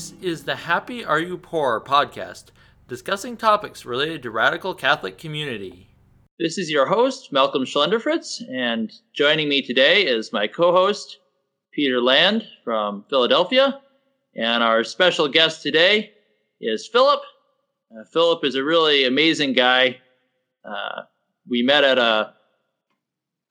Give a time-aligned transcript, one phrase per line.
[0.00, 2.44] This is the Happy Are You Poor podcast,
[2.88, 5.88] discussing topics related to radical Catholic community.
[6.38, 11.18] This is your host, Malcolm Schlenderfritz, and joining me today is my co host,
[11.74, 13.78] Peter Land from Philadelphia.
[14.34, 16.12] And our special guest today
[16.62, 17.20] is Philip.
[17.92, 19.98] Uh, Philip is a really amazing guy.
[20.64, 21.02] Uh,
[21.46, 22.32] we met at a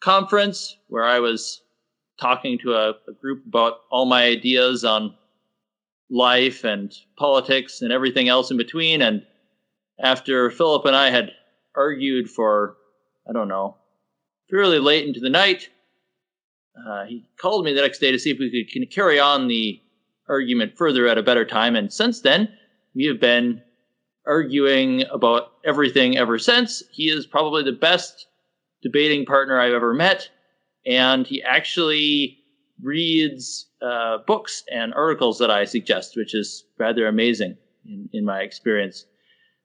[0.02, 1.62] conference where I was
[2.20, 5.14] talking to a, a group about all my ideas on
[6.10, 9.02] life and politics and everything else in between.
[9.02, 9.24] And
[10.00, 11.32] after Philip and I had
[11.76, 12.78] argued for,
[13.30, 13.78] I don't know,
[14.50, 15.70] fairly late into the night,
[16.88, 19.82] uh, he called me the next day to see if we could carry on the
[20.28, 21.76] argument further at a better time.
[21.76, 22.50] And since then,
[22.96, 23.62] we have been
[24.26, 26.84] arguing about everything ever since.
[26.92, 28.28] He is probably the best
[28.82, 30.30] debating partner I've ever met.
[30.86, 32.39] And he actually
[32.82, 38.42] reads uh, books and articles that I suggest, which is rather amazing in, in my
[38.42, 39.06] experience.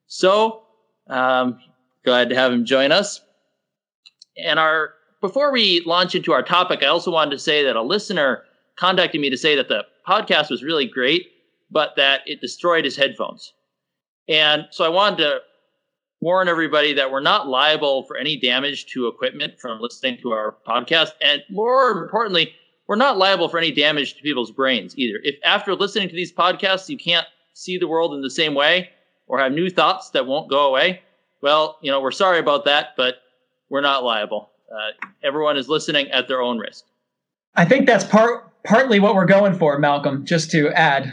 [0.07, 0.63] So,
[1.09, 1.59] um,
[2.05, 3.21] glad to have him join us.
[4.37, 7.83] And our before we launch into our topic, I also wanted to say that a
[7.83, 8.43] listener
[8.77, 11.29] contacted me to say that the podcast was really great,
[11.71, 13.55] but that it destroyed his headphones.
[14.29, 15.39] And so I wanted to
[16.21, 20.57] warn everybody that we're not liable for any damage to equipment from listening to our
[20.67, 21.13] podcast.
[21.23, 22.55] And more importantly,
[22.87, 25.19] we're not liable for any damage to people's brains either.
[25.23, 28.91] If after listening to these podcasts you can't see the world in the same way
[29.27, 31.01] or have new thoughts that won't go away,
[31.41, 33.17] well, you know, we're sorry about that, but
[33.69, 34.51] we're not liable.
[34.71, 36.85] Uh, everyone is listening at their own risk.
[37.55, 40.25] I think that's part partly what we're going for, Malcolm.
[40.25, 41.13] Just to add,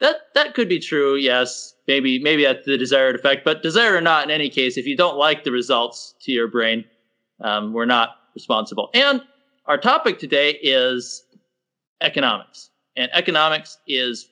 [0.00, 1.16] that that could be true.
[1.16, 4.86] Yes, maybe maybe at the desired effect, but desired or not, in any case, if
[4.86, 6.84] you don't like the results to your brain,
[7.40, 8.90] um, we're not responsible.
[8.92, 9.22] And
[9.66, 11.24] our topic today is
[12.00, 12.70] economics.
[12.96, 14.28] And economics is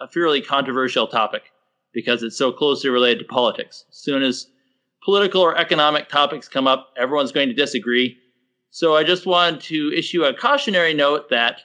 [0.00, 1.42] a fairly controversial topic
[1.92, 3.84] because it's so closely related to politics.
[3.90, 4.46] As soon as
[5.04, 8.16] political or economic topics come up, everyone's going to disagree.
[8.70, 11.60] So I just wanted to issue a cautionary note that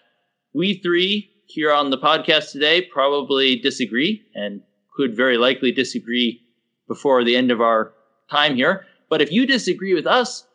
[0.54, 4.62] we three here on the podcast today probably disagree and
[4.96, 6.42] could very likely disagree
[6.88, 7.94] before the end of our
[8.30, 8.86] time here.
[9.10, 10.46] But if you disagree with us,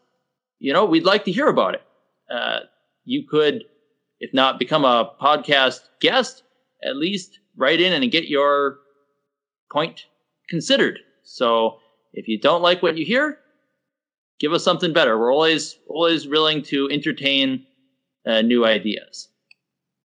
[0.58, 1.82] you know, we'd like to hear about it
[2.30, 2.60] uh,
[3.04, 3.64] you could,
[4.20, 6.42] if not become a podcast guest,
[6.84, 8.78] at least write in and get your
[9.72, 10.06] point
[10.48, 10.98] considered.
[11.22, 11.78] So
[12.12, 13.38] if you don't like what you hear,
[14.38, 15.18] give us something better.
[15.18, 17.64] We're always always willing to entertain
[18.26, 19.28] uh, new ideas.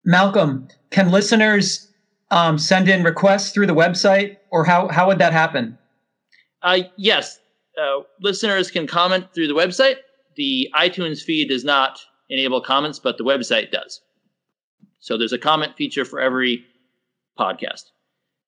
[0.04, 1.92] Malcolm, can listeners
[2.32, 5.78] um, send in requests through the website, or how how would that happen?
[6.62, 7.40] Uh, yes,
[7.82, 9.96] uh, listeners can comment through the website
[10.36, 12.00] the iTunes feed does not
[12.30, 14.02] enable comments, but the website does.
[15.00, 16.66] So there's a comment feature for every
[17.38, 17.92] podcast.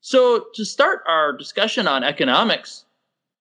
[0.01, 2.85] So to start our discussion on economics,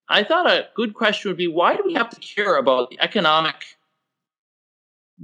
[0.09, 3.01] I thought a good question would be why do we have to care about the
[3.01, 3.57] economic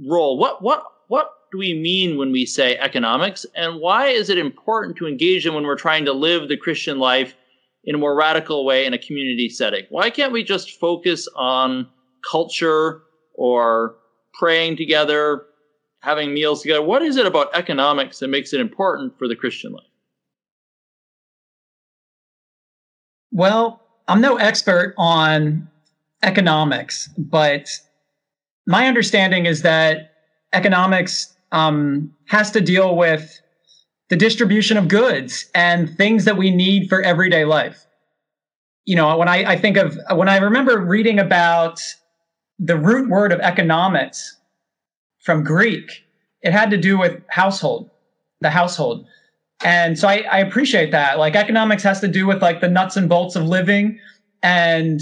[0.07, 0.37] role?
[0.37, 4.97] What what what do we mean when we say economics and why is it important
[4.97, 7.35] to engage in when we're trying to live the Christian life
[7.83, 9.85] in a more radical way in a community setting?
[9.89, 11.87] Why can't we just focus on
[12.29, 13.01] culture
[13.39, 13.95] or
[14.33, 15.45] praying together,
[16.01, 16.81] having meals together?
[16.81, 19.85] What is it about economics that makes it important for the Christian life?
[23.31, 25.69] Well, I'm no expert on
[26.21, 27.69] economics, but
[28.67, 30.11] my understanding is that
[30.51, 33.39] economics um, has to deal with
[34.09, 37.85] the distribution of goods and things that we need for everyday life.
[38.85, 41.79] You know, when I, I think of when I remember reading about
[42.59, 44.37] the root word of economics
[45.19, 46.05] from Greek,
[46.41, 47.89] it had to do with household,
[48.41, 49.05] the household.
[49.63, 51.19] And so I, I appreciate that.
[51.19, 53.99] Like economics has to do with like the nuts and bolts of living
[54.41, 55.01] and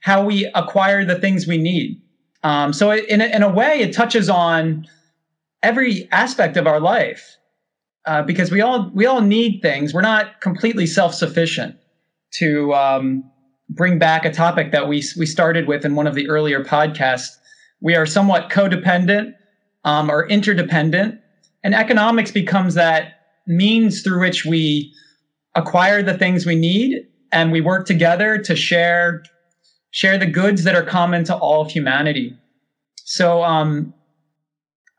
[0.00, 2.00] how we acquire the things we need.
[2.42, 4.86] Um, so it, in, a, in a way, it touches on
[5.62, 7.36] every aspect of our life
[8.06, 9.92] uh, because we all we all need things.
[9.92, 11.76] We're not completely self sufficient
[12.34, 13.30] to um,
[13.70, 17.36] bring back a topic that we we started with in one of the earlier podcasts.
[17.80, 19.34] We are somewhat codependent
[19.84, 21.20] um, or interdependent,
[21.62, 23.14] and economics becomes that
[23.46, 24.92] means through which we
[25.54, 29.22] acquire the things we need and we work together to share
[29.90, 32.36] share the goods that are common to all of humanity.
[33.04, 33.94] So um,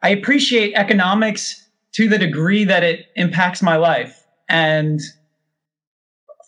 [0.02, 5.00] I appreciate economics to the degree that it impacts my life and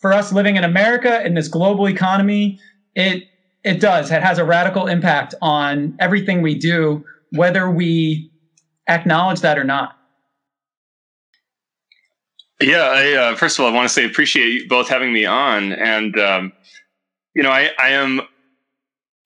[0.02, 2.58] for us living in America in this global economy,
[2.94, 3.22] it
[3.64, 4.10] it does.
[4.10, 8.28] It has a radical impact on everything we do, whether we
[8.88, 9.90] acknowledge that or not.
[12.60, 15.24] Yeah, I, uh, first of all, I want to say appreciate you both having me
[15.24, 16.52] on, and um,
[17.34, 18.20] you know, I, I am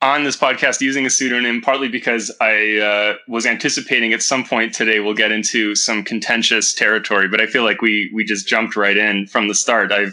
[0.02, 4.74] on this podcast using a pseudonym partly because I uh, was anticipating at some point
[4.74, 8.76] today we'll get into some contentious territory, but I feel like we we just jumped
[8.76, 9.92] right in from the start.
[9.92, 10.06] I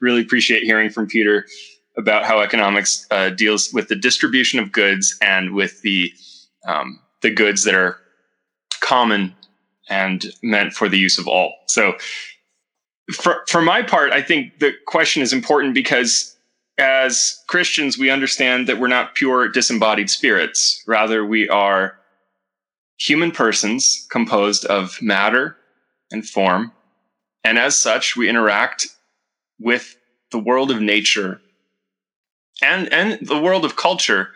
[0.00, 1.46] really appreciate hearing from Peter
[1.96, 6.12] about how economics uh, deals with the distribution of goods and with the
[6.66, 7.98] um, the goods that are
[8.80, 9.34] common
[9.88, 11.54] and meant for the use of all.
[11.66, 11.94] So,
[13.14, 16.36] for for my part, I think the question is important because
[16.78, 20.82] as Christians, we understand that we're not pure disembodied spirits.
[20.86, 21.98] Rather, we are
[22.98, 25.56] human persons composed of matter
[26.10, 26.72] and form.
[27.44, 28.86] And as such, we interact
[29.58, 29.96] with
[30.30, 31.40] the world of nature
[32.62, 34.30] and, and the world of culture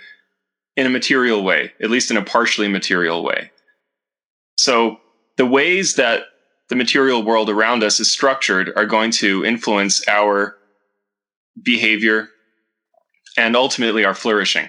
[0.77, 3.51] in a material way, at least in a partially material way.
[4.57, 4.99] So
[5.37, 6.23] the ways that
[6.69, 10.57] the material world around us is structured are going to influence our
[11.61, 12.29] behavior,
[13.37, 14.69] and ultimately are flourishing.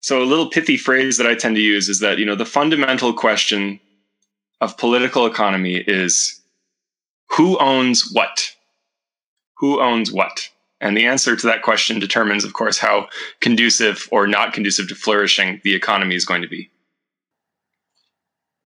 [0.00, 2.46] So, a little pithy phrase that I tend to use is that, you know, the
[2.46, 3.80] fundamental question
[4.60, 6.40] of political economy is
[7.30, 8.54] who owns what?
[9.58, 10.48] Who owns what?
[10.80, 13.08] And the answer to that question determines, of course, how
[13.40, 16.70] conducive or not conducive to flourishing the economy is going to be.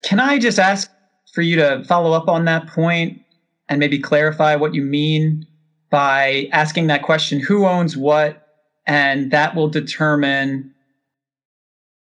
[0.04, 0.90] Can I just ask
[1.34, 3.22] for you to follow up on that point
[3.68, 5.46] and maybe clarify what you mean
[5.90, 8.44] by asking that question who owns what?
[8.86, 10.74] And that will determine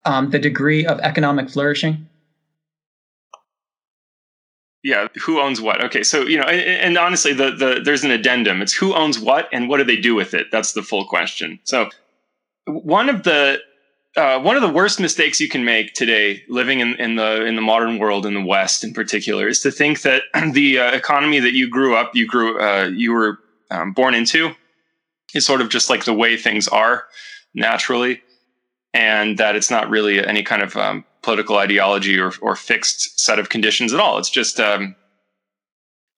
[0.04, 2.06] um, the degree of economic flourishing.
[4.82, 5.84] Yeah, who owns what?
[5.84, 8.62] Okay, so you know, and, and, honestly, the the there's an addendum.
[8.62, 10.46] It's who owns what and what do they do with it.
[10.50, 11.60] That's the full question.
[11.64, 11.90] So,
[12.64, 13.60] one of the
[14.16, 17.56] uh, one of the worst mistakes you can make today, living in, in the in
[17.56, 20.22] the modern world in the West, in particular, is to think that
[20.52, 23.38] the uh, economy that you grew up, you grew, uh, you were
[23.70, 24.54] um, born into
[25.34, 27.04] is sort of just like the way things are
[27.54, 28.22] naturally,
[28.92, 33.38] and that it's not really any kind of um, political ideology or, or fixed set
[33.38, 34.18] of conditions at all.
[34.18, 34.94] It's just um,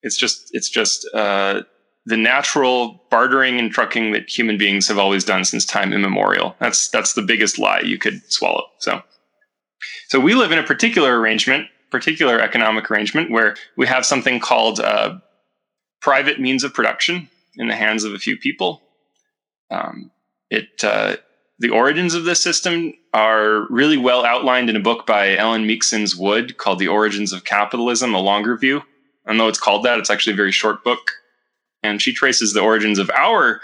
[0.01, 1.61] it's just it's just uh,
[2.05, 6.55] the natural bartering and trucking that human beings have always done since time immemorial.
[6.59, 8.65] That's that's the biggest lie you could swallow.
[8.79, 9.01] So
[10.09, 14.79] so we live in a particular arrangement, particular economic arrangement where we have something called
[14.79, 15.17] uh,
[16.01, 18.81] private means of production in the hands of a few people.
[19.69, 20.11] Um,
[20.49, 21.17] it uh,
[21.59, 26.17] the origins of this system are really well outlined in a book by Ellen Meiksins
[26.17, 28.83] Wood called "The Origins of Capitalism: A Longer View."
[29.25, 29.99] I know it's called that.
[29.99, 31.11] It's actually a very short book,
[31.81, 33.61] and she traces the origins of our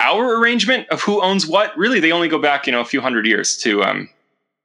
[0.00, 1.76] our arrangement of who owns what.
[1.76, 4.08] Really, they only go back you know a few hundred years to um,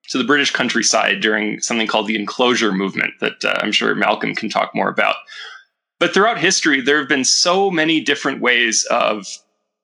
[0.09, 4.35] to the British countryside during something called the Enclosure Movement that uh, I'm sure Malcolm
[4.35, 5.15] can talk more about.
[5.99, 9.27] But throughout history, there have been so many different ways of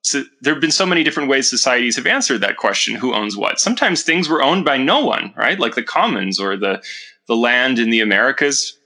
[0.02, 3.36] so there have been so many different ways societies have answered that question who owns
[3.36, 3.58] what?
[3.58, 5.58] Sometimes things were owned by no one right?
[5.58, 6.82] Like the commons or the
[7.28, 8.78] the land in the americas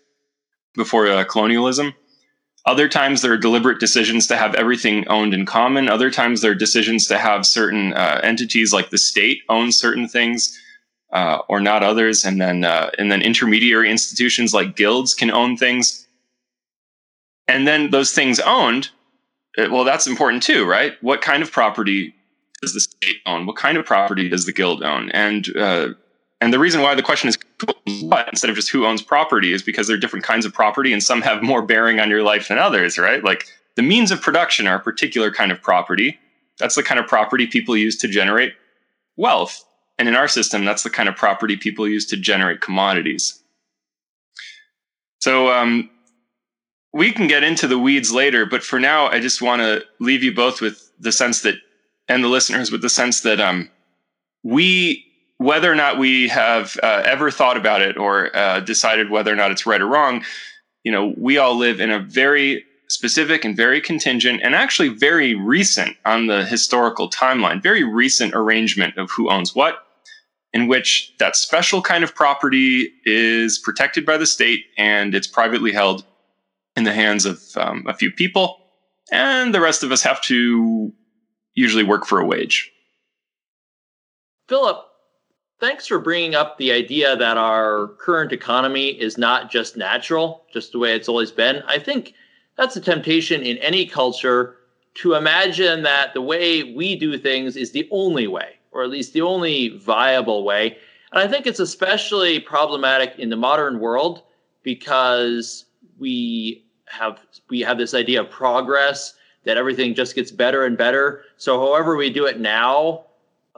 [0.74, 1.94] before uh, colonialism.
[2.66, 5.88] Other times there are deliberate decisions to have everything owned in common.
[5.88, 10.08] Other times there are decisions to have certain uh, entities like the state own certain
[10.08, 10.58] things
[11.12, 12.24] uh, or not others.
[12.24, 16.06] And then uh, and then intermediary institutions like guilds can own things
[17.50, 18.90] and then those things owned
[19.58, 20.94] uh, well that's important too right?
[21.00, 22.14] What kind of property
[22.60, 23.46] does the state own?
[23.46, 25.10] What kind of property does the guild own?
[25.10, 25.88] And uh,
[26.40, 27.38] and the reason why the question is
[28.02, 30.92] what instead of just who owns property is because there are different kinds of property
[30.92, 33.24] and some have more bearing on your life than others right?
[33.24, 36.18] Like the means of production are a particular kind of property.
[36.58, 38.54] That's the kind of property people use to generate
[39.16, 39.64] wealth.
[39.98, 43.42] And in our system that's the kind of property people use to generate commodities.
[45.20, 45.90] So um,
[46.92, 50.22] we can get into the weeds later, but for now, I just want to leave
[50.22, 51.56] you both with the sense that,
[52.08, 53.70] and the listeners with the sense that um,
[54.42, 55.04] we,
[55.38, 59.36] whether or not we have uh, ever thought about it or uh, decided whether or
[59.36, 60.24] not it's right or wrong,
[60.82, 65.34] you know, we all live in a very specific and very contingent and actually very
[65.36, 69.86] recent on the historical timeline, very recent arrangement of who owns what,
[70.52, 75.70] in which that special kind of property is protected by the state and it's privately
[75.70, 76.04] held
[76.76, 78.58] in the hands of um, a few people,
[79.10, 80.92] and the rest of us have to
[81.54, 82.70] usually work for a wage.
[84.48, 84.84] Philip,
[85.60, 90.72] thanks for bringing up the idea that our current economy is not just natural, just
[90.72, 91.62] the way it's always been.
[91.66, 92.14] I think
[92.56, 94.56] that's a temptation in any culture
[94.94, 99.12] to imagine that the way we do things is the only way, or at least
[99.12, 100.76] the only viable way.
[101.12, 104.22] And I think it's especially problematic in the modern world
[104.62, 105.64] because
[106.00, 109.14] we have we have this idea of progress
[109.44, 111.22] that everything just gets better and better.
[111.36, 113.04] So however we do it now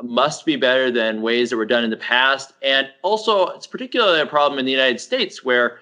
[0.02, 2.52] must be better than ways that were done in the past.
[2.62, 5.78] And also it's particularly a problem in the United States where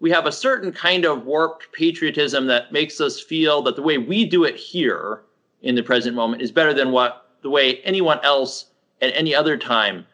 [0.00, 3.98] we have a certain kind of warped patriotism that makes us feel that the way
[3.98, 5.22] we do it here
[5.62, 8.66] in the present moment is better than what the way anyone else
[9.00, 10.06] at any other time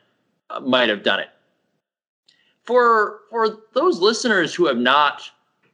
[0.50, 1.28] uh, might have done it.
[2.64, 5.30] For for those listeners who have not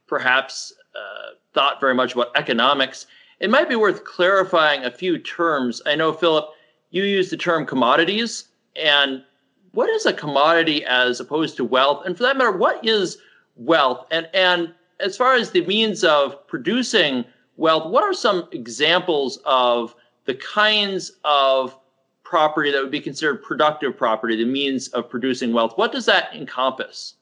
[0.07, 3.07] perhaps uh, thought very much about economics,
[3.39, 5.81] it might be worth clarifying a few terms.
[5.85, 6.49] I know Philip,
[6.91, 8.45] you use the term commodities,
[8.75, 9.23] and
[9.71, 12.05] what is a commodity as opposed to wealth?
[12.05, 13.17] And for that matter, what is
[13.55, 14.07] wealth?
[14.11, 17.25] And and as far as the means of producing
[17.57, 21.77] wealth, what are some examples of the kinds of
[22.23, 25.73] property that would be considered productive property, the means of producing wealth?
[25.77, 27.15] What does that encompass?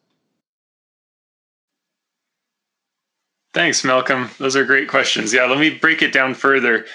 [3.54, 4.30] Thanks, Malcolm.
[4.40, 5.34] Those are great questions.
[5.34, 6.86] Yeah, let me break it down further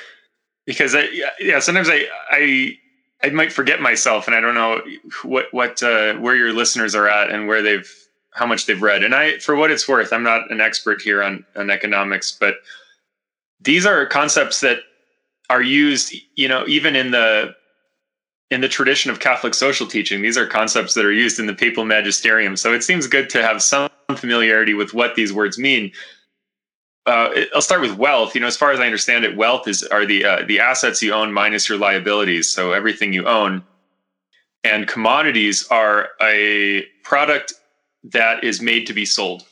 [0.67, 2.77] because I, yeah, sometimes I, I,
[3.23, 4.83] I might forget myself and I don't know
[5.23, 7.89] what, what, uh, where your listeners are at and where they've
[8.35, 9.03] how much they've read.
[9.03, 12.57] And I, for what it's worth, I'm not an expert here on, on economics, but
[13.61, 14.79] these are concepts that
[15.51, 17.55] are used, you know, even in the
[18.51, 20.23] in the tradition of Catholic social teaching.
[20.23, 22.57] These are concepts that are used in the papal magisterium.
[22.57, 25.93] So it seems good to have some familiarity with what these words mean.
[27.09, 28.35] Uh, I'll start with wealth.
[28.35, 31.03] You know, as far as I understand it, wealth is are the uh, the assets
[31.03, 32.51] you own minus your liabilities.
[32.51, 33.65] So everything you own,
[34.63, 37.55] and commodities are a product
[38.05, 39.45] that is made to be sold.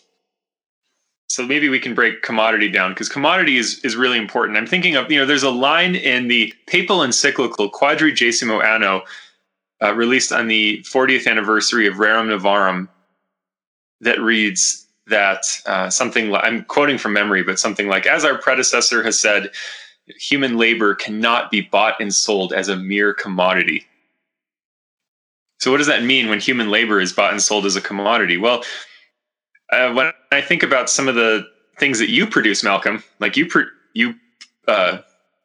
[1.28, 4.58] So maybe we can break commodity down because commodity is, is really important.
[4.58, 9.02] I'm thinking of, you know, there's a line in the papal encyclical Quadragesimo Anno,
[9.82, 12.88] uh, released on the 40th anniversary of Rerum Novarum,
[14.00, 18.38] that reads that uh, something like, I'm quoting from memory, but something like, as our
[18.38, 19.50] predecessor has said,
[20.06, 23.84] human labor cannot be bought and sold as a mere commodity.
[25.58, 28.36] So, what does that mean when human labor is bought and sold as a commodity?
[28.36, 28.62] Well,
[29.72, 31.46] uh, when I think about some of the
[31.78, 33.48] things that you produce, Malcolm, like you,
[33.94, 34.14] you,
[34.68, 34.98] uh,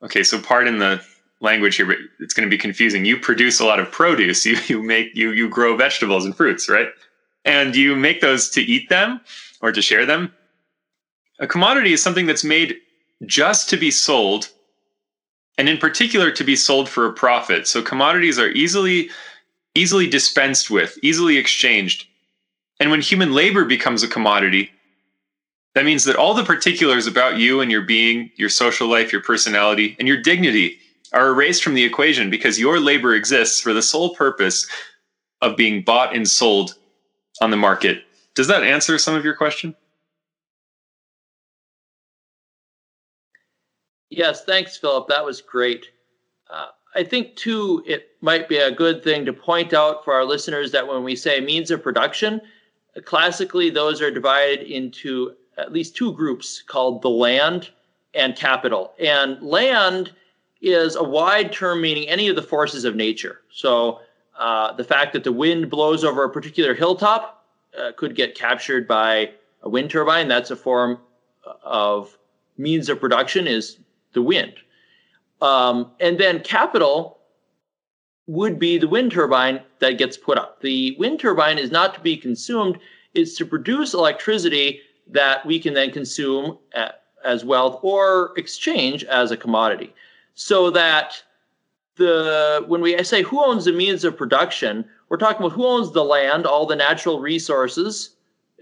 [0.03, 1.01] okay, so pardon the
[1.39, 3.05] language here, but it's going to be confusing.
[3.05, 4.45] You produce a lot of produce.
[4.51, 6.89] You you make you you grow vegetables and fruits, right?
[7.45, 9.21] And you make those to eat them
[9.61, 10.33] or to share them.
[11.39, 12.77] A commodity is something that's made
[13.25, 14.49] just to be sold,
[15.57, 17.67] and in particular to be sold for a profit.
[17.67, 19.09] So commodities are easily
[19.73, 22.05] easily dispensed with, easily exchanged.
[22.79, 24.69] And when human labor becomes a commodity,
[25.75, 29.21] that means that all the particulars about you and your being, your social life, your
[29.21, 30.77] personality, and your dignity
[31.13, 34.67] are erased from the equation because your labor exists for the sole purpose
[35.41, 36.75] of being bought and sold
[37.39, 38.03] on the market.
[38.35, 39.75] Does that answer some of your question?
[44.09, 45.07] Yes, thanks, Philip.
[45.07, 45.87] That was great.
[46.49, 50.25] Uh, I think, too, it might be a good thing to point out for our
[50.25, 52.41] listeners that when we say means of production,
[53.05, 57.69] classically those are divided into at least two groups called the land
[58.13, 58.93] and capital.
[58.99, 60.11] And land
[60.61, 63.41] is a wide term meaning any of the forces of nature.
[63.51, 64.01] So
[64.37, 67.40] uh, the fact that the wind blows over a particular hilltop
[67.77, 70.27] uh, could get captured by a wind turbine.
[70.27, 70.99] That's a form
[71.63, 72.17] of
[72.57, 73.77] means of production is
[74.13, 74.53] the wind.
[75.41, 77.19] Um, and then capital
[78.27, 80.61] would be the wind turbine that gets put up.
[80.61, 82.77] The wind turbine is not to be consumed,
[83.13, 89.31] it's to produce electricity that we can then consume at, as wealth or exchange as
[89.31, 89.93] a commodity.
[90.35, 91.21] So that
[91.95, 95.91] the when we say who owns the means of production, we're talking about who owns
[95.91, 98.11] the land, all the natural resources,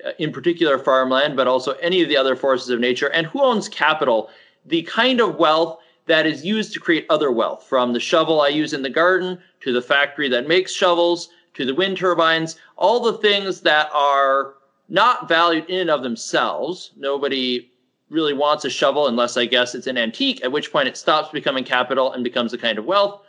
[0.03, 3.39] uh, in particular farmland, but also any of the other forces of nature, and who
[3.39, 4.31] owns capital,
[4.65, 5.77] the kind of wealth
[6.07, 9.37] that is used to create other wealth, from the shovel I use in the garden
[9.59, 14.55] to the factory that makes shovels to the wind turbines, all the things that are
[14.89, 16.93] not valued in and of themselves.
[16.97, 17.71] Nobody
[18.09, 21.29] really wants a shovel unless I guess it's an antique, at which point it stops
[21.31, 23.21] becoming capital and becomes a kind of wealth.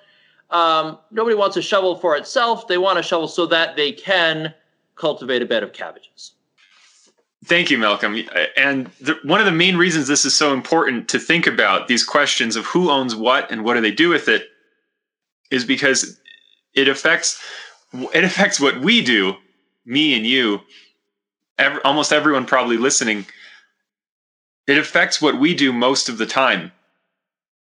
[0.51, 2.67] Um, nobody wants a shovel for itself.
[2.67, 4.55] They want a shovel so that they can
[4.97, 6.33] cultivate a bed of cabbages.
[7.45, 8.23] Thank you, Malcolm.
[8.57, 12.05] And the, one of the main reasons this is so important to think about these
[12.05, 14.49] questions of who owns what and what do they do with it
[15.51, 16.21] is because
[16.75, 17.43] it affects
[17.93, 19.35] it affects what we do,
[19.85, 20.61] me and you,
[21.59, 23.27] every, almost everyone probably listening.
[24.67, 26.71] It affects what we do most of the time.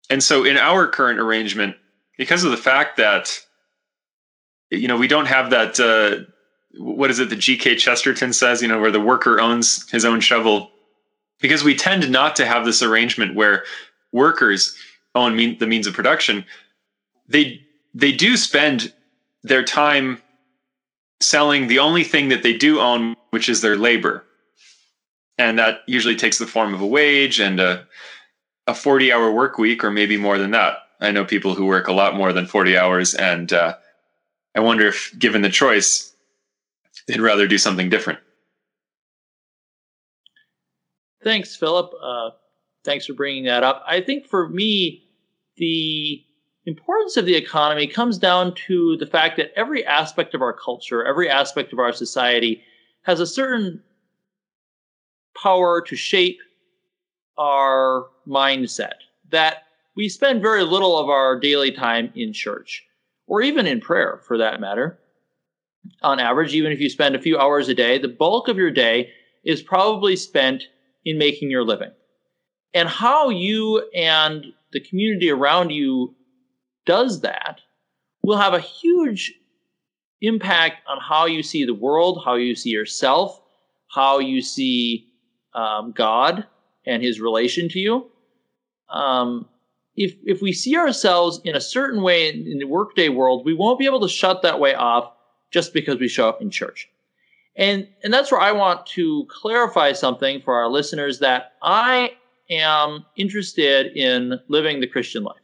[0.09, 1.77] And so in our current arrangement,
[2.17, 3.39] because of the fact that
[4.69, 6.23] you know we don't have that uh,
[6.77, 7.75] what is it that G.K.
[7.75, 10.71] Chesterton says, you know, where the worker owns his own shovel.
[11.39, 13.63] because we tend not to have this arrangement where
[14.11, 14.75] workers
[15.15, 16.45] own mean, the means of production.
[17.27, 17.61] They
[17.93, 18.93] they do spend
[19.43, 20.21] their time
[21.19, 24.23] selling the only thing that they do own, which is their labor,
[25.37, 27.87] and that usually takes the form of a wage and a
[28.67, 30.77] a forty hour work week, or maybe more than that.
[30.99, 33.75] I know people who work a lot more than forty hours, and uh,
[34.55, 36.13] I wonder if, given the choice,
[37.07, 38.19] they'd rather do something different.
[41.23, 41.91] Thanks, Philip.
[42.01, 42.31] Uh,
[42.83, 43.83] thanks for bringing that up.
[43.85, 45.03] I think for me,
[45.57, 46.23] the
[46.65, 51.05] importance of the economy comes down to the fact that every aspect of our culture,
[51.05, 52.61] every aspect of our society
[53.03, 53.83] has a certain
[55.41, 56.39] power to shape
[57.37, 58.95] our mindset
[59.29, 59.63] that
[59.97, 62.85] we spend very little of our daily time in church
[63.25, 64.99] or even in prayer for that matter.
[66.03, 68.69] On average, even if you spend a few hours a day, the bulk of your
[68.69, 69.09] day
[69.43, 70.63] is probably spent
[71.03, 71.91] in making your living.
[72.75, 76.13] And how you and the community around you
[76.85, 77.61] does that
[78.21, 79.33] will have a huge
[80.21, 83.41] impact on how you see the world, how you see yourself,
[83.87, 85.07] how you see
[85.55, 86.45] um, God
[86.85, 88.11] and His relation to you.
[88.89, 89.47] Um,
[89.97, 93.53] if if we see ourselves in a certain way in, in the workday world, we
[93.53, 95.11] won't be able to shut that way off
[95.51, 96.87] just because we show up in church.
[97.57, 102.11] And, and that's where I want to clarify something for our listeners that I
[102.51, 105.41] am interested in living the Christian life.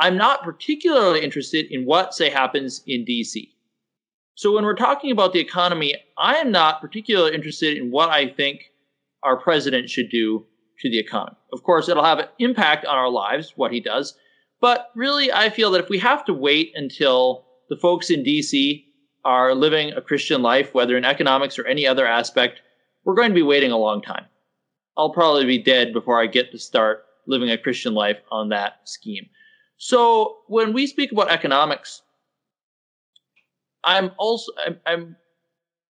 [0.00, 3.50] I'm not particularly interested in what, say, happens in DC.
[4.34, 8.28] So when we're talking about the economy, I am not particularly interested in what I
[8.28, 8.72] think
[9.22, 10.46] our president should do
[10.82, 11.36] to the economy.
[11.52, 14.16] Of course, it'll have an impact on our lives, what he does.
[14.60, 18.84] But really, I feel that if we have to wait until the folks in DC
[19.24, 22.60] are living a Christian life, whether in economics or any other aspect,
[23.04, 24.26] we're going to be waiting a long time.
[24.96, 28.80] I'll probably be dead before I get to start living a Christian life on that
[28.84, 29.26] scheme.
[29.78, 32.02] So when we speak about economics,
[33.84, 35.16] I'm also I'm, I'm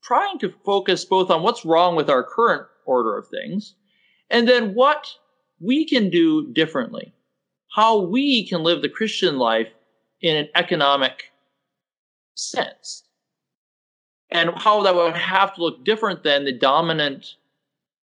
[0.04, 3.74] trying to focus both on what's wrong with our current order of things,
[4.32, 5.06] and then what
[5.60, 7.14] we can do differently,
[7.70, 9.68] how we can live the Christian life
[10.22, 11.30] in an economic
[12.34, 13.04] sense
[14.30, 17.34] and how that would have to look different than the dominant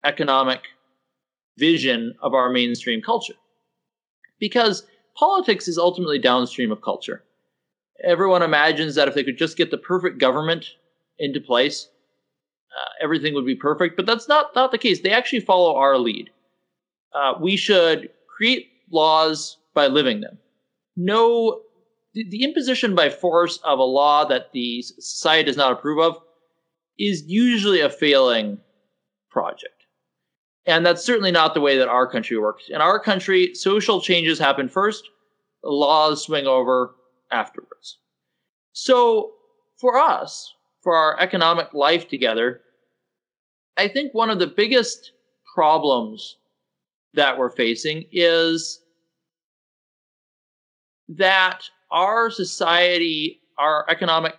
[0.04, 0.60] economic
[1.56, 3.34] vision of our mainstream culture.
[4.38, 4.84] Because
[5.16, 7.24] politics is ultimately downstream of culture.
[8.04, 10.66] Everyone imagines that if they could just get the perfect government
[11.18, 11.88] into place,
[12.78, 15.00] uh, everything would be perfect, but that's not, not the case.
[15.00, 16.30] They actually follow our lead.
[17.14, 20.38] Uh, we should create laws by living them.
[20.96, 21.62] No
[22.14, 26.22] the, the imposition by force of a law that the society does not approve of
[26.98, 28.58] is usually a failing
[29.30, 29.86] project.
[30.66, 32.64] And that's certainly not the way that our country works.
[32.68, 35.08] In our country, social changes happen first,
[35.64, 36.94] laws swing over
[37.30, 37.98] afterwards.
[38.72, 39.32] So
[39.80, 42.60] for us, for our economic life together,
[43.76, 45.12] I think one of the biggest
[45.54, 46.36] problems
[47.14, 48.80] that we're facing is
[51.08, 54.34] that our society, our economic,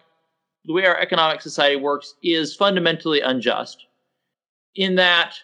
[0.66, 3.86] the way our economic society works is fundamentally unjust
[4.76, 5.36] in that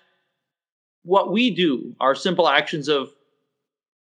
[1.04, 3.10] what we do, our simple actions of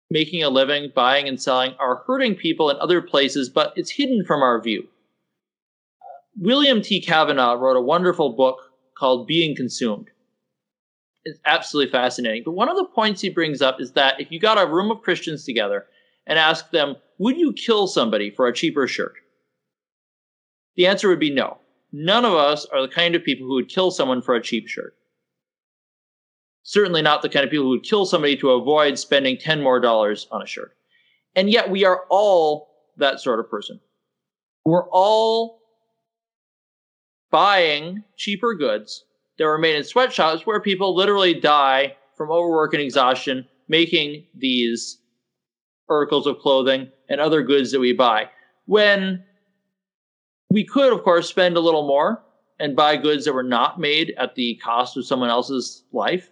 [0.10, 4.24] making a living, buying and selling, are hurting people in other places, but it's hidden
[4.26, 4.88] from our view.
[6.40, 7.02] William T.
[7.02, 8.60] Cavanaugh wrote a wonderful book
[8.98, 10.10] called Being Consumed.
[11.26, 12.44] It's absolutely fascinating.
[12.44, 14.92] But one of the points he brings up is that if you got a room
[14.92, 15.86] of Christians together
[16.28, 19.14] and asked them, would you kill somebody for a cheaper shirt?
[20.76, 21.60] The answer would be no.
[21.92, 24.68] None of us are the kind of people who would kill someone for a cheap
[24.68, 24.96] shirt.
[26.64, 29.80] Certainly not the kind of people who would kill somebody to avoid spending 10 more
[29.80, 30.76] dollars on a shirt.
[31.36, 33.80] And yet we are all that sort of person.
[34.66, 35.63] We're all
[37.34, 39.06] buying cheaper goods
[39.40, 45.00] that were made in sweatshops where people literally die from overwork and exhaustion making these
[45.90, 48.30] articles of clothing and other goods that we buy.
[48.68, 49.24] When
[50.52, 52.24] we could, of course, spend a little more
[52.60, 56.30] and buy goods that were not made at the cost of someone else's life,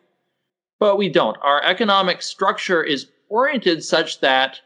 [0.80, 1.38] but we don't.
[1.42, 4.60] Our economic structure is oriented such that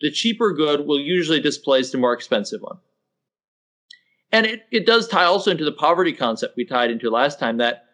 [0.00, 2.78] the cheaper good will usually displace the more expensive one.
[4.32, 7.58] And it, it does tie also into the poverty concept we tied into last time
[7.58, 7.84] that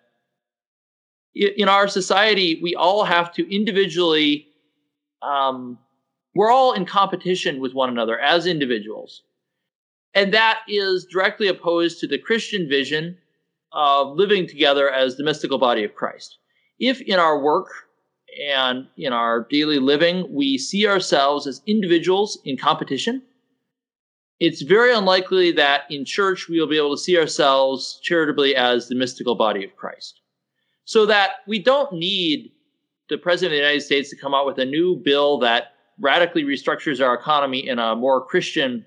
[1.35, 4.46] in our society, we all have to individually
[5.22, 5.79] um,
[6.35, 9.22] we're all in competition with one another as individuals.
[10.14, 13.18] And that is directly opposed to the Christian vision
[13.72, 16.38] of living together as the mystical body of Christ.
[16.79, 17.66] if in our work
[18.40, 23.22] and in our daily living we see ourselves as individuals in competition,
[24.40, 28.88] it's very unlikely that in church we will be able to see ourselves charitably as
[28.88, 30.20] the mystical body of Christ.
[30.85, 32.53] So that we don't need
[33.09, 36.44] the President of the United States to come out with a new bill that radically
[36.44, 38.87] restructures our economy in a more Christian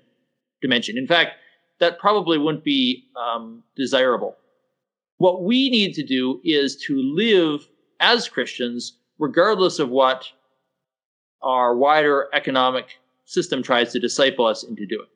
[0.62, 0.96] dimension.
[0.96, 1.32] In fact,
[1.80, 4.36] that probably wouldn't be um, desirable.
[5.18, 7.68] What we need to do is to live
[8.00, 10.26] as Christians, regardless of what
[11.42, 15.06] our wider economic system tries to disciple us into doing.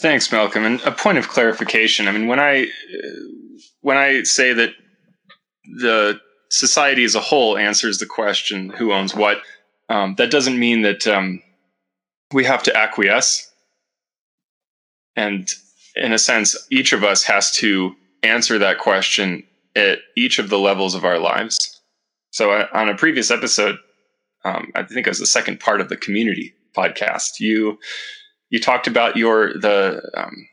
[0.00, 0.64] Thanks, Malcolm.
[0.64, 2.08] And a point of clarification.
[2.08, 2.66] I mean, when I
[3.80, 4.70] when I say that
[5.80, 9.38] the society as a whole answers the question who owns what,
[9.88, 11.42] um, that doesn't mean that um,
[12.32, 13.50] we have to acquiesce.
[15.16, 15.48] And
[15.96, 19.44] in a sense, each of us has to answer that question
[19.76, 21.80] at each of the levels of our lives.
[22.30, 23.76] So, uh, on a previous episode,
[24.44, 27.40] um, I think it was the second part of the community podcast.
[27.40, 27.78] You
[28.50, 30.48] you talked about your the um,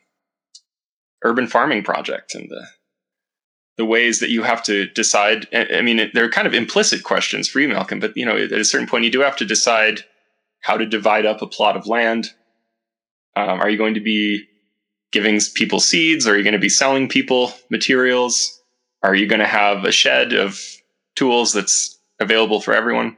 [1.23, 2.67] urban farming project and the
[3.77, 5.47] the ways that you have to decide.
[5.53, 8.65] I mean, they're kind of implicit questions for you, Malcolm, but you know, at a
[8.65, 10.03] certain point, you do have to decide
[10.61, 12.29] how to divide up a plot of land.
[13.35, 14.47] Um, are you going to be
[15.11, 16.27] giving people seeds?
[16.27, 18.59] Are you going to be selling people materials?
[19.03, 20.59] Are you going to have a shed of
[21.15, 23.15] tools that's available for everyone?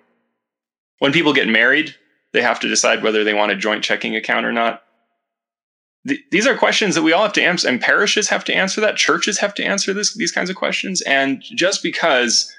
[0.99, 1.95] When people get married,
[2.33, 4.83] they have to decide whether they want a joint checking account or not
[6.31, 8.95] these are questions that we all have to answer, and parishes have to answer that.
[8.95, 11.01] Churches have to answer this, these kinds of questions.
[11.01, 12.53] And just because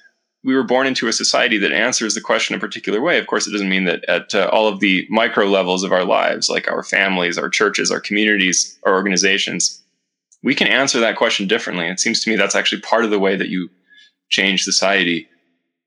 [0.44, 3.46] we were born into a society that answers the question a particular way, of course,
[3.46, 6.70] it doesn't mean that at uh, all of the micro levels of our lives, like
[6.70, 9.83] our families, our churches, our communities, our organizations,
[10.42, 11.87] we can answer that question differently.
[11.87, 13.70] It seems to me that's actually part of the way that you
[14.28, 15.28] change society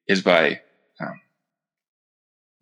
[0.07, 0.59] is by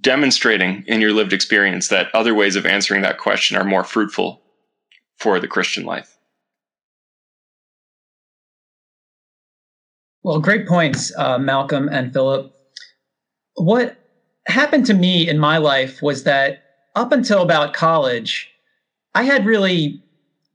[0.01, 4.41] demonstrating in your lived experience that other ways of answering that question are more fruitful
[5.17, 6.17] for the Christian life.
[10.23, 12.53] Well, great points, uh, Malcolm and Philip.
[13.55, 13.97] What
[14.47, 16.63] happened to me in my life was that
[16.95, 18.49] up until about college,
[19.15, 20.03] I had really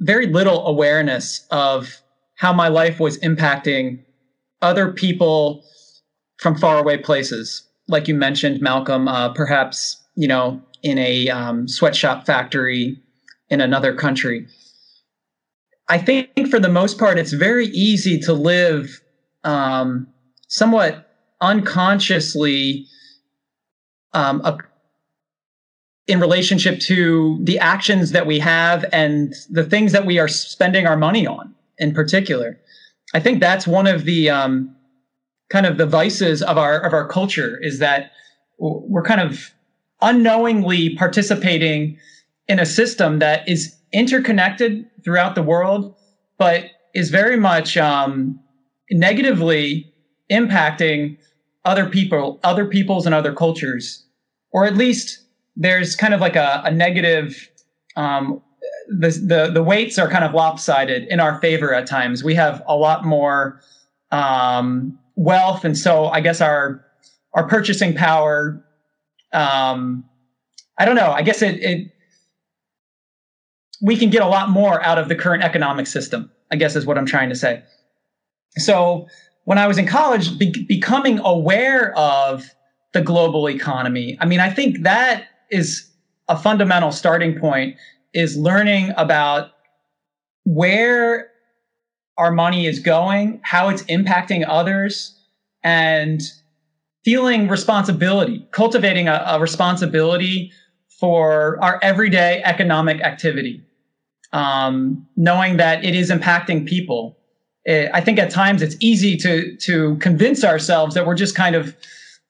[0.01, 2.01] very little awareness of
[2.35, 4.01] how my life was impacting
[4.63, 5.65] other people
[6.39, 7.66] from faraway places.
[7.89, 13.01] Like you mentioned, Malcolm, uh, perhaps, you know, in a um, sweatshop factory
[13.49, 14.47] in another country.
[15.89, 19.01] I think for the most part, it's very easy to live
[19.45, 20.09] um,
[20.49, 21.09] somewhat
[21.41, 22.87] unconsciously
[24.13, 24.59] um, a,
[26.07, 30.87] in relationship to the actions that we have and the things that we are spending
[30.87, 32.59] our money on in particular.
[33.15, 34.75] I think that's one of the um,
[35.49, 38.13] kind of the vices of our of our culture is that
[38.59, 39.53] we're kind of
[40.03, 41.99] unknowingly participating
[42.49, 45.95] in a system that is interconnected throughout the world,
[46.39, 48.39] but is very much um,
[48.91, 49.93] negatively
[50.31, 51.17] impacting
[51.65, 54.05] other people, other peoples, and other cultures,
[54.53, 55.25] or at least
[55.57, 57.51] there's kind of like a, a negative.
[57.97, 58.43] Um,
[58.89, 62.23] the, the the weights are kind of lopsided in our favor at times.
[62.23, 63.61] We have a lot more
[64.13, 66.81] um, wealth, and so I guess our
[67.33, 68.63] our purchasing power.
[69.33, 70.05] Um,
[70.79, 71.11] I don't know.
[71.11, 71.89] I guess it, it
[73.83, 76.87] we can get a lot more out of the current economic system, I guess is
[76.87, 77.63] what I'm trying to say.
[78.59, 79.07] So
[79.45, 82.45] when I was in college, be- becoming aware of
[82.93, 85.91] the global economy, I mean, I think that is
[86.29, 87.77] a fundamental starting point
[88.13, 89.51] is learning about
[90.45, 91.29] where
[92.19, 95.15] our money is going, how it's impacting others,
[95.63, 96.23] and
[97.05, 100.51] feeling responsibility, cultivating a, a responsibility
[101.01, 103.67] for our everyday economic activity
[104.33, 107.17] um, knowing that it is impacting people.
[107.65, 111.57] It, I think at times it's easy to to convince ourselves that we're just kind
[111.57, 111.75] of,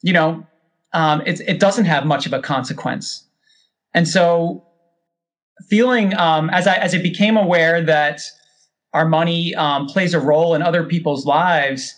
[0.03, 0.47] you know,
[0.93, 3.25] um, it, it doesn't have much of a consequence.
[3.93, 4.65] And so,
[5.69, 8.21] feeling um, as I as I became aware that
[8.97, 11.95] our money um, plays a role in other people's lives,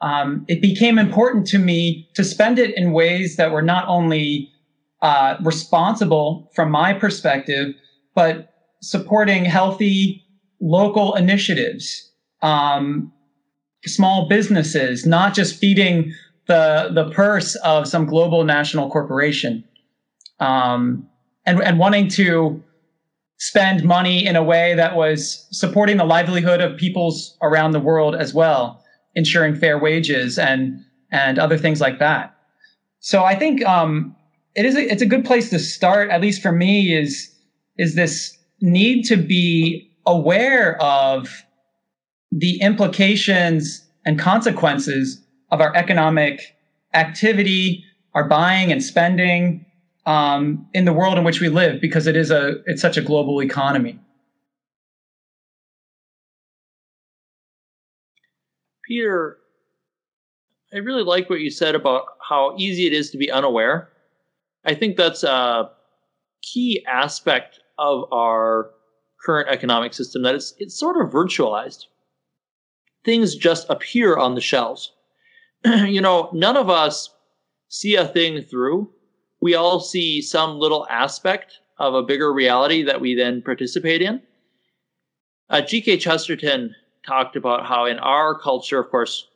[0.00, 4.48] um, it became important to me to spend it in ways that were not only
[5.02, 7.74] uh, responsible from my perspective,
[8.14, 10.22] but supporting healthy
[10.60, 13.12] local initiatives, um,
[13.84, 16.12] small businesses, not just feeding
[16.46, 19.64] the the purse of some global national corporation,
[20.38, 21.04] um,
[21.46, 22.62] and and wanting to
[23.38, 28.14] spend money in a way that was supporting the livelihood of peoples around the world
[28.14, 28.82] as well
[29.14, 32.36] ensuring fair wages and and other things like that.
[33.00, 34.14] So I think um,
[34.54, 36.10] it is a, it's a good place to start.
[36.10, 37.34] At least for me, is
[37.76, 41.44] is this need to be aware of
[42.30, 46.56] the implications and consequences of our economic
[46.94, 49.64] activity, our buying and spending
[50.08, 53.02] um, in the world in which we live, because it is a it's such a
[53.02, 54.00] global economy.
[58.86, 59.36] Peter,
[60.72, 63.90] I really like what you said about how easy it is to be unaware.
[64.64, 65.70] I think that's a
[66.40, 68.70] key aspect of our
[69.22, 71.84] current economic system that it's it's sort of virtualized.
[73.04, 74.90] Things just appear on the shelves.
[75.66, 77.10] you know, none of us
[77.68, 78.90] see a thing through.
[79.40, 84.20] We all see some little aspect of a bigger reality that we then participate in.
[85.48, 85.98] Uh, G.K.
[85.98, 86.74] Chesterton
[87.06, 89.28] talked about how in our culture, of course,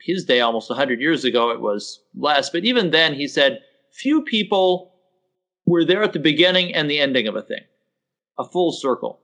[0.00, 2.50] his day almost 100 years ago, it was less.
[2.50, 3.60] But even then, he said,
[3.90, 4.94] few people
[5.66, 7.62] were there at the beginning and the ending of a thing,
[8.38, 9.20] a full circle.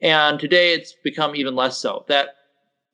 [0.00, 2.28] And today it's become even less so that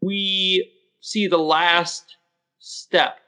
[0.00, 2.16] we see the last
[2.58, 3.18] step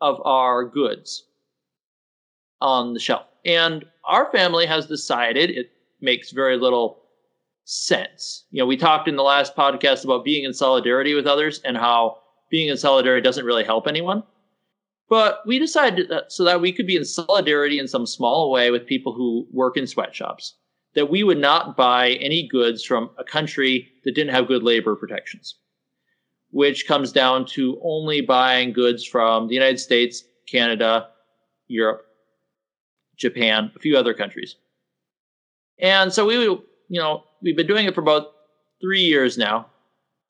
[0.00, 1.24] of our goods
[2.60, 3.26] on the shelf.
[3.44, 7.00] And our family has decided it makes very little
[7.64, 8.44] sense.
[8.50, 11.76] You know, we talked in the last podcast about being in solidarity with others and
[11.76, 12.18] how
[12.50, 14.22] being in solidarity doesn't really help anyone.
[15.08, 18.70] But we decided that so that we could be in solidarity in some small way
[18.70, 20.54] with people who work in sweatshops,
[20.94, 24.94] that we would not buy any goods from a country that didn't have good labor
[24.94, 25.56] protections,
[26.50, 31.08] which comes down to only buying goods from the United States, Canada,
[31.66, 32.04] Europe,
[33.20, 34.56] Japan, a few other countries.
[35.78, 38.32] And so we, you know, we've been doing it for about
[38.80, 39.66] three years now,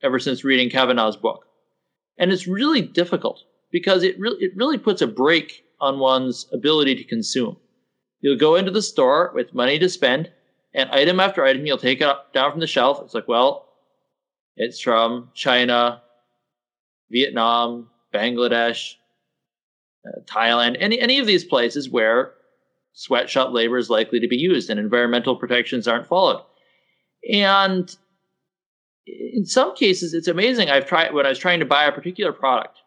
[0.03, 1.47] ever since reading Cavanaugh's book.
[2.19, 6.95] And it's really difficult because it really it really puts a brake on one's ability
[6.97, 7.57] to consume.
[8.21, 10.31] You'll go into the store with money to spend,
[10.75, 13.01] and item after item you'll take it down from the shelf.
[13.03, 13.69] It's like, well,
[14.57, 16.03] it's from China,
[17.11, 18.95] Vietnam, Bangladesh,
[20.07, 22.35] uh, Thailand, any any of these places where
[22.93, 26.43] sweatshop labor is likely to be used and environmental protections aren't followed.
[27.33, 27.95] And
[29.07, 30.71] in some cases, it's amazing.
[30.71, 32.79] I've tried when I was trying to buy a particular product.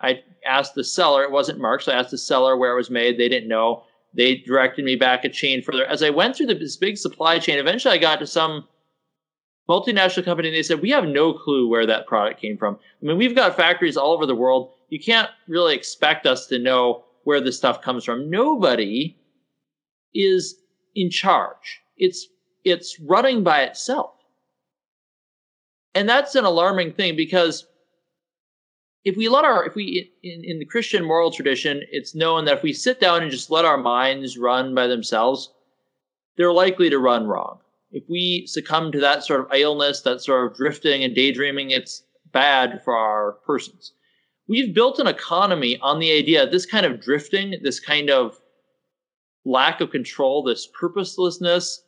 [0.00, 2.90] I asked the seller; it wasn't marked, so I asked the seller where it was
[2.90, 3.18] made.
[3.18, 3.84] They didn't know.
[4.12, 5.84] They directed me back a chain further.
[5.86, 8.68] As I went through this big supply chain, eventually I got to some
[9.68, 12.78] multinational company, and they said we have no clue where that product came from.
[13.02, 14.72] I mean, we've got factories all over the world.
[14.90, 18.30] You can't really expect us to know where this stuff comes from.
[18.30, 19.16] Nobody
[20.14, 20.56] is
[20.94, 21.80] in charge.
[21.96, 22.28] It's
[22.64, 24.12] it's running by itself.
[25.94, 27.66] And that's an alarming thing because
[29.04, 32.58] if we let our if we in, in the Christian moral tradition, it's known that
[32.58, 35.52] if we sit down and just let our minds run by themselves,
[36.36, 37.60] they're likely to run wrong.
[37.92, 42.02] If we succumb to that sort of illness, that sort of drifting and daydreaming, it's
[42.32, 43.92] bad for our persons.
[44.48, 48.40] We've built an economy on the idea this kind of drifting, this kind of
[49.44, 51.82] lack of control, this purposelessness,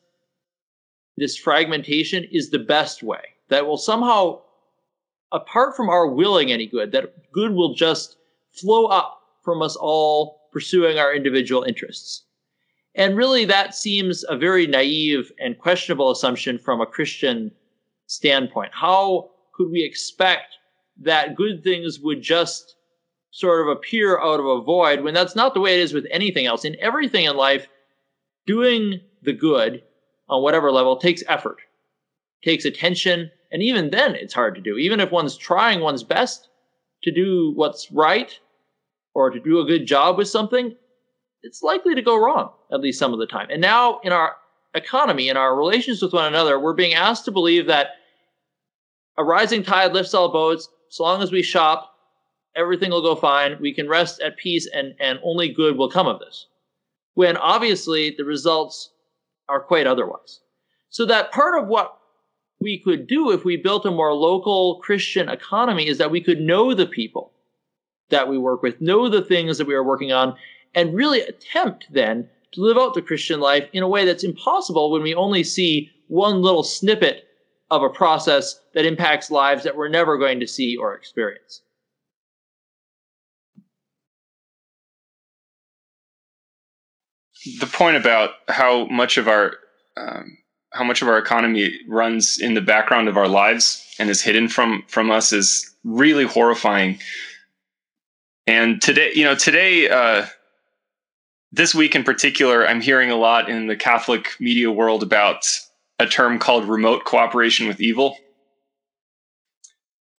[1.17, 4.41] this fragmentation is the best way that will somehow,
[5.33, 8.17] apart from our willing any good, that good will just
[8.53, 12.25] flow up from us all pursuing our individual interests.
[12.95, 17.53] And really, that seems a very naive and questionable assumption from a Christian
[18.07, 18.73] standpoint.
[18.73, 20.55] How could we expect
[20.99, 22.76] that good things would just
[23.37, 26.07] sort of appear out of a void when that's not the way it is with
[26.11, 26.65] anything else?
[26.65, 27.69] In everything in life,
[28.47, 29.83] doing the good
[30.27, 31.59] on whatever level takes effort,
[32.43, 34.79] takes attention, and even then, it's hard to do.
[34.79, 36.49] Even if one's trying one's best
[37.03, 38.41] to do what's right
[39.15, 40.75] or to do a good job with something,
[41.43, 43.49] it's likely to go wrong, at least some of the time.
[43.51, 44.37] And now, in our
[44.75, 47.89] economy, in our relations with one another, we're being asked to believe that
[49.19, 50.71] a rising tide lifts all boats.
[50.89, 51.96] So long as we shop,
[52.57, 53.59] everything will go fine.
[53.61, 56.47] We can rest at peace, and, and only good will come of this.
[57.15, 58.91] When obviously the results
[59.49, 60.41] are quite otherwise.
[60.91, 61.99] So that part of what
[62.61, 66.41] we could do if we built a more local Christian economy is that we could
[66.41, 67.33] know the people
[68.09, 70.37] that we work with, know the things that we are working on,
[70.75, 74.91] and really attempt then to live out the Christian life in a way that's impossible
[74.91, 77.29] when we only see one little snippet
[77.71, 81.63] of a process that impacts lives that we're never going to see or experience.
[87.61, 89.55] The point about how much of our
[89.97, 90.39] um,
[90.73, 94.49] how much of our economy runs in the background of our lives and is hidden
[94.49, 96.99] from from us is really horrifying.
[98.47, 100.27] And today, you know, today, uh,
[101.53, 105.49] this week in particular, I'm hearing a lot in the Catholic media world about
[105.99, 108.19] a term called remote cooperation with evil.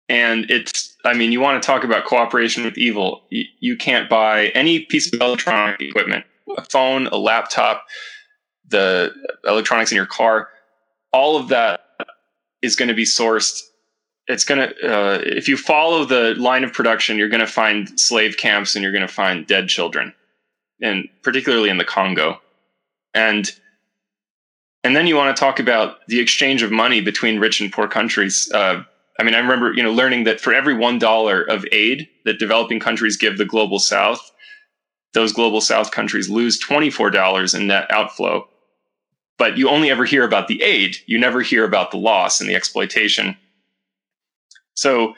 [0.09, 3.23] And it's, I mean, you want to talk about cooperation with evil.
[3.29, 7.85] You, you can't buy any piece of electronic equipment, a phone, a laptop,
[8.67, 9.13] the
[9.45, 10.49] electronics in your car.
[11.11, 11.81] All of that
[12.61, 13.61] is going to be sourced.
[14.27, 17.99] It's going to, uh, if you follow the line of production, you're going to find
[17.99, 20.13] slave camps and you're going to find dead children,
[20.81, 22.39] and particularly in the Congo.
[23.13, 23.49] And
[24.83, 27.87] and then you want to talk about the exchange of money between rich and poor
[27.87, 28.49] countries.
[28.53, 28.83] Uh,
[29.19, 32.37] I mean, I remember you know learning that for every one dollar of aid that
[32.37, 34.31] developing countries give the global South,
[35.17, 38.47] those global South countries lose twenty four dollars in net outflow.
[39.37, 42.47] But you only ever hear about the aid; you never hear about the loss and
[42.47, 43.35] the exploitation.
[44.75, 45.15] So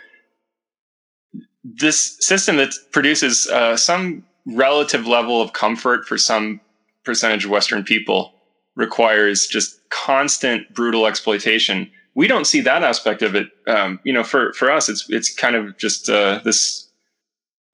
[1.64, 6.62] this system that produces uh, some relative level of comfort for some
[7.04, 8.34] percentage of Western people
[8.76, 11.92] requires just constant brutal exploitation.
[12.16, 13.50] We don't see that aspect of it.
[13.68, 16.89] Um, you know, for for us, it's it's kind of just uh, this.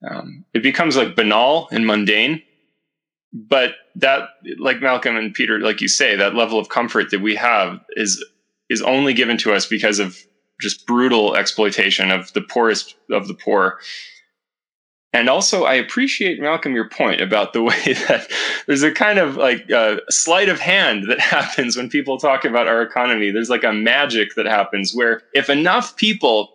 [0.08, 2.42] Um, it becomes like banal and mundane,
[3.32, 4.28] but that,
[4.58, 8.24] like Malcolm and Peter, like you say, that level of comfort that we have is
[8.68, 10.16] is only given to us because of
[10.60, 13.78] just brutal exploitation of the poorest of the poor.
[15.12, 18.30] And also, I appreciate Malcolm your point about the way that
[18.66, 22.68] there's a kind of like a sleight of hand that happens when people talk about
[22.68, 23.30] our economy.
[23.30, 26.52] There's like a magic that happens where if enough people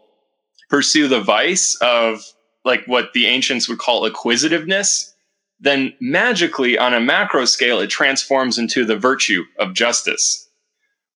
[0.69, 2.23] pursue the vice of
[2.63, 5.13] like what the ancients would call acquisitiveness,
[5.59, 10.49] then magically on a macro scale, it transforms into the virtue of justice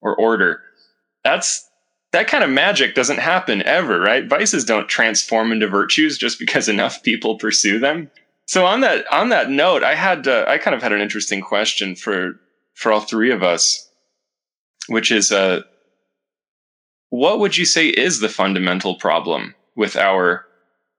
[0.02, 0.62] or order.
[1.24, 1.68] That's
[2.12, 4.28] that kind of magic doesn't happen ever, right?
[4.28, 8.10] Vices don't transform into virtues just because enough people pursue them.
[8.48, 11.42] So on that on that note, I had uh, I kind of had an interesting
[11.42, 12.40] question for
[12.76, 13.90] for all three of us,
[14.88, 15.62] which is uh,
[17.10, 20.46] what would you say is the fundamental problem with our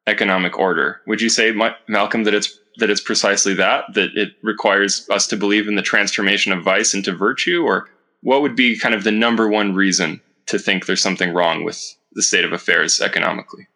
[0.07, 1.01] economic order?
[1.07, 1.53] Would you say,
[1.88, 5.83] Malcolm, that it's that it's precisely that that it requires us to believe in the
[5.83, 7.88] transformation of vice into virtue, or
[8.23, 11.95] what would be kind of the number one reason to think there's something wrong with
[12.12, 13.66] the state of affairs economically.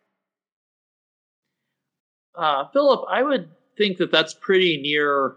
[2.36, 5.36] Uh, Philip, I would think that that's pretty near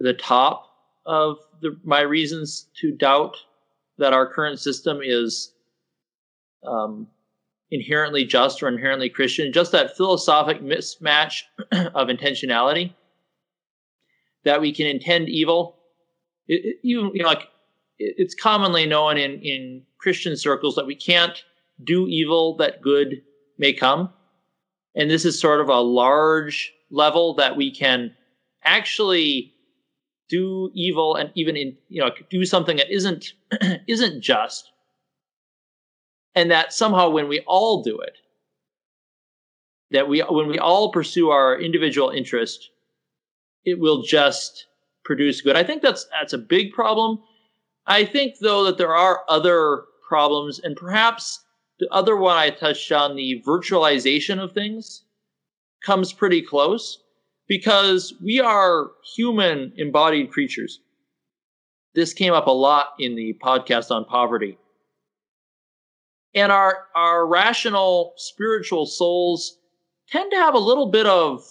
[0.00, 0.66] the top
[1.06, 3.36] of the, my reasons to doubt
[3.98, 5.52] that our current system is
[6.66, 7.08] um,
[7.70, 9.52] inherently just or inherently Christian.
[9.52, 12.94] Just that philosophic mismatch of intentionality
[14.44, 15.76] that we can intend evil.
[16.46, 17.48] It, it, you, you know, like
[17.98, 21.42] it, it's commonly known in in Christian circles that we can't
[21.84, 23.22] do evil that good
[23.58, 24.10] may come.
[24.94, 28.14] And this is sort of a large level that we can
[28.64, 29.54] actually
[30.28, 33.32] do evil and even in you know do something that isn't
[33.86, 34.70] isn't just
[36.34, 38.16] and that somehow when we all do it
[39.90, 42.70] that we when we all pursue our individual interest
[43.64, 44.66] it will just
[45.04, 47.18] produce good i think that's that's a big problem
[47.88, 51.42] I think, though, that there are other problems, and perhaps
[51.80, 55.04] the other one I touched on, the virtualization of things,
[55.82, 57.02] comes pretty close
[57.46, 60.80] because we are human embodied creatures.
[61.94, 64.58] This came up a lot in the podcast on poverty.
[66.38, 69.58] And our, our rational spiritual souls
[70.08, 71.42] tend to have a little bit of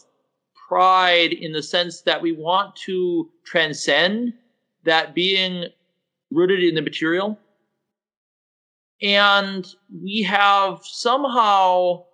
[0.70, 4.32] pride in the sense that we want to transcend
[4.86, 5.66] that being
[6.32, 7.38] rooted in the material.
[9.02, 9.68] And
[10.02, 12.06] we have somehow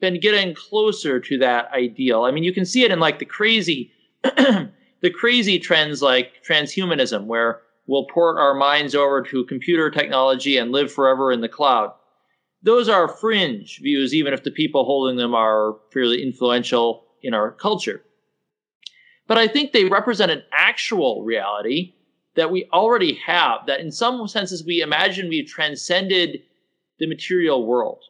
[0.00, 2.24] been getting closer to that ideal.
[2.24, 3.92] I mean, you can see it in like the crazy,
[4.22, 10.72] the crazy trends like transhumanism, where we'll port our minds over to computer technology and
[10.72, 11.92] live forever in the cloud.
[12.62, 17.52] Those are fringe views, even if the people holding them are fairly influential in our
[17.52, 18.02] culture.
[19.26, 21.94] But I think they represent an actual reality
[22.36, 26.42] that we already have, that in some senses we imagine we've transcended
[26.98, 28.02] the material world.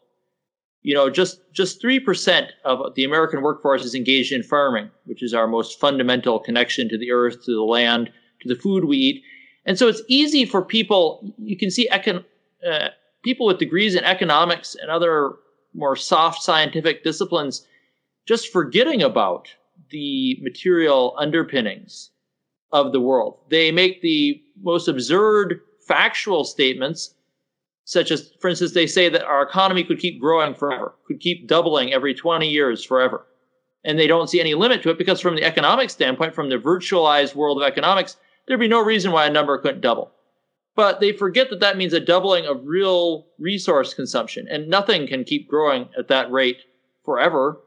[0.83, 5.23] You know, just just three percent of the American workforce is engaged in farming, which
[5.23, 8.11] is our most fundamental connection to the earth, to the land,
[8.41, 9.23] to the food we eat.
[9.67, 11.35] And so it's easy for people.
[11.39, 12.25] You can see econ,
[12.67, 12.89] uh,
[13.23, 15.35] people with degrees in economics and other
[15.75, 17.67] more soft scientific disciplines
[18.27, 19.49] just forgetting about
[19.91, 22.11] the material underpinnings
[22.73, 23.39] of the world.
[23.51, 27.15] They make the most absurd factual statements,
[27.85, 31.49] such as, for instance, they say that our economy could keep growing forever, could keep
[31.49, 33.27] doubling every 20 years forever.
[33.83, 36.59] And they don't see any limit to it because, from the economic standpoint, from the
[36.59, 38.17] virtualized world of economics,
[38.51, 40.11] there'd be no reason why a number couldn't double.
[40.75, 45.23] But they forget that that means a doubling of real resource consumption, and nothing can
[45.23, 46.57] keep growing at that rate
[47.05, 47.61] forever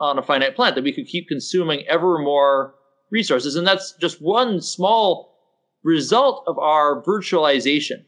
[0.00, 2.74] on a finite planet, that we could keep consuming ever more
[3.10, 3.54] resources.
[3.54, 5.38] And that's just one small
[5.84, 8.02] result of our virtualization,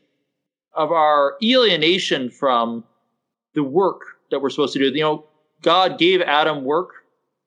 [0.75, 2.83] of our alienation from
[3.55, 4.01] the work
[4.33, 4.87] that we're supposed to do.
[4.87, 5.27] You know,
[5.63, 6.91] God gave Adam work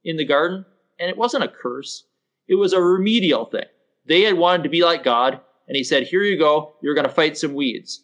[0.06, 0.64] in the garden,
[1.00, 2.06] and it wasn't a curse,
[2.48, 3.66] it was a remedial thing.
[4.10, 7.08] They had wanted to be like God, and he said, Here you go, you're going
[7.08, 8.04] to fight some weeds.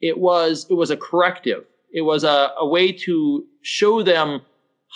[0.00, 1.64] It was, it was a corrective.
[1.92, 4.40] It was a, a way to show them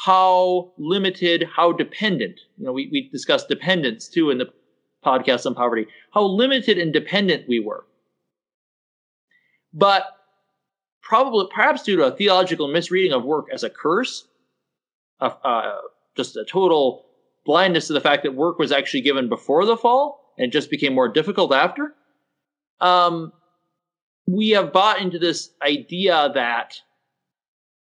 [0.04, 2.40] how limited, how dependent.
[2.56, 4.46] You know, we, we discussed dependence too in the
[5.04, 7.84] podcast on poverty, how limited and dependent we were.
[9.74, 10.04] But
[11.02, 14.26] probably, perhaps due to a theological misreading of work as a curse,
[15.20, 15.76] uh, uh,
[16.16, 17.04] just a total
[17.44, 20.94] blindness to the fact that work was actually given before the fall and just became
[20.94, 21.94] more difficult after.
[22.80, 23.32] Um,
[24.26, 26.80] we have bought into this idea that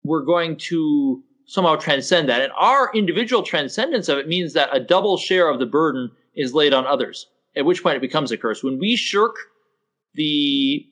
[0.05, 2.41] we're going to somehow transcend that.
[2.41, 6.55] And our individual transcendence of it means that a double share of the burden is
[6.55, 8.63] laid on others, at which point it becomes a curse.
[8.63, 9.37] When we shirk
[10.15, 10.87] the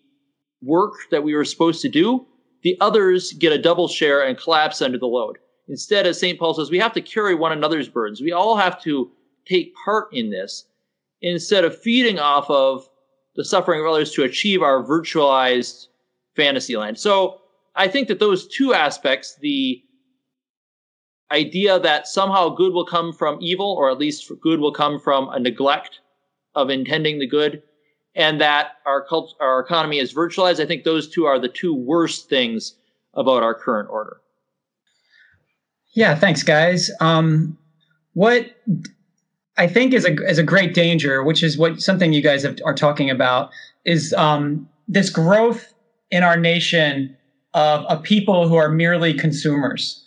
[0.63, 2.27] work that we were supposed to do,
[2.63, 5.39] the others get a double share and collapse under the load.
[5.69, 6.39] Instead, as St.
[6.39, 8.21] Paul says, we have to carry one another's burdens.
[8.21, 9.11] We all have to
[9.47, 10.67] take part in this
[11.23, 12.89] instead of feeding off of
[13.37, 15.87] the suffering of others to achieve our virtualized
[16.37, 16.99] fantasy land.
[16.99, 17.41] So
[17.77, 19.83] I think that those two aspects, the
[21.31, 25.29] idea that somehow good will come from evil, or at least good will come from
[25.29, 26.01] a neglect
[26.55, 27.62] of intending the good,
[28.14, 30.61] and that our cult, our economy is virtualized.
[30.61, 32.75] I think those two are the two worst things
[33.14, 34.21] about our current order.
[35.93, 36.91] Yeah, thanks, guys.
[37.01, 37.57] Um,
[38.14, 38.47] what
[39.57, 42.59] I think is a is a great danger, which is what something you guys have,
[42.64, 43.51] are talking about,
[43.84, 45.72] is um, this growth
[46.11, 47.16] in our nation
[47.55, 50.03] of, of people who are merely consumers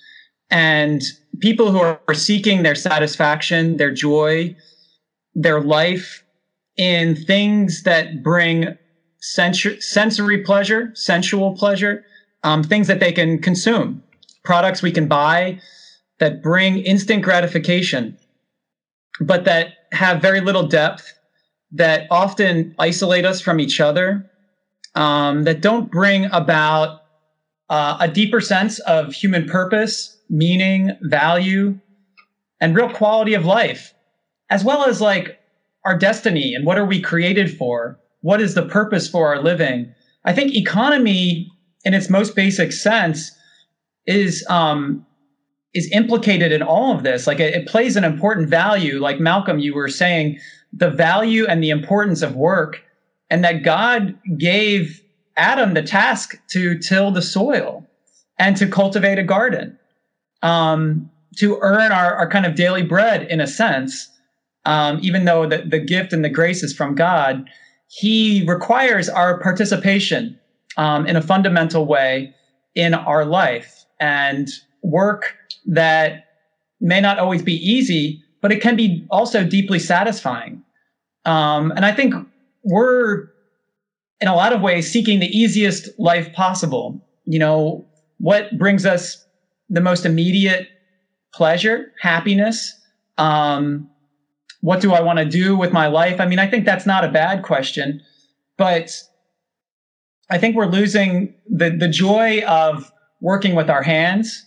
[0.50, 1.02] and
[1.40, 4.56] people who are seeking their satisfaction, their joy,
[5.34, 6.24] their life
[6.78, 8.78] in things that bring
[9.20, 12.04] sensu- sensory pleasure, sensual pleasure,
[12.44, 14.04] um, things that they can consume,
[14.44, 15.60] products we can buy
[16.20, 18.18] that bring instant gratification,
[19.20, 21.14] but that have very little depth,
[21.72, 24.30] that often isolate us from each other,
[24.96, 27.00] um, that don't bring about
[27.70, 31.78] uh, a deeper sense of human purpose meaning, value,
[32.60, 33.94] and real quality of life,
[34.50, 35.38] as well as like
[35.86, 38.00] our destiny and what are we created for?
[38.22, 39.94] What is the purpose for our living?
[40.26, 41.52] I think economy,
[41.84, 43.32] in its most basic sense,
[44.08, 45.06] is um,
[45.74, 47.28] is implicated in all of this.
[47.28, 49.00] Like it, it plays an important value.
[49.00, 50.40] Like Malcolm, you were saying,
[50.72, 52.82] the value and the importance of work,
[53.30, 55.02] and that God gave
[55.38, 57.88] Adam the task to till the soil
[58.38, 59.78] and to cultivate a garden
[60.42, 64.10] um, to earn our, our kind of daily bread in a sense,
[64.66, 67.50] um, even though the, the gift and the grace is from God,
[67.88, 70.40] he requires our participation
[70.78, 72.34] um, in a fundamental way
[72.76, 74.48] in our life and
[74.84, 75.36] work
[75.66, 76.26] that
[76.80, 80.64] may not always be easy, but it can be also deeply satisfying.
[81.26, 82.14] Um, and I think
[82.64, 83.28] we're
[84.20, 87.02] in a lot of ways seeking the easiest life possible.
[87.26, 87.86] You know,
[88.20, 89.26] what brings us
[89.70, 90.68] the most immediate
[91.34, 92.74] pleasure, happiness.
[93.18, 93.90] Um,
[94.62, 96.22] what do I want to do with my life?
[96.22, 98.02] I mean, I think that's not a bad question,
[98.58, 98.92] but
[100.30, 104.46] I think we're losing the, the joy of working with our hands,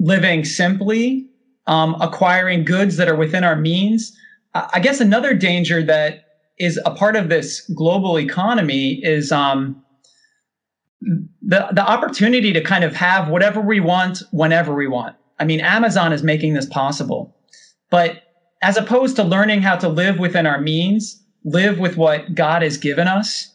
[0.00, 1.28] living simply,
[1.66, 4.16] um, acquiring goods that are within our means.
[4.54, 6.24] I guess another danger that
[6.58, 9.82] is a part of this global economy is um,
[11.00, 15.16] the the opportunity to kind of have whatever we want whenever we want.
[15.38, 17.36] I mean, Amazon is making this possible.
[17.90, 18.22] But
[18.60, 22.76] as opposed to learning how to live within our means, live with what God has
[22.76, 23.54] given us,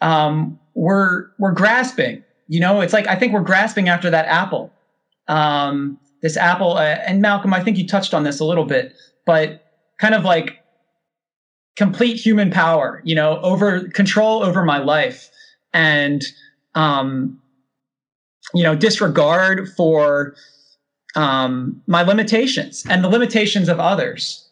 [0.00, 2.24] um, we're we're grasping.
[2.48, 4.72] You know, it's like I think we're grasping after that apple.
[5.28, 8.94] Um, this apple, uh, and Malcolm, I think you touched on this a little bit,
[9.24, 9.64] but
[10.00, 10.58] kind of like
[11.76, 13.00] complete human power.
[13.04, 15.30] You know, over control over my life
[15.72, 16.22] and
[16.74, 17.40] um,
[18.54, 20.34] you know, disregard for
[21.14, 24.48] um, my limitations and the limitations of others.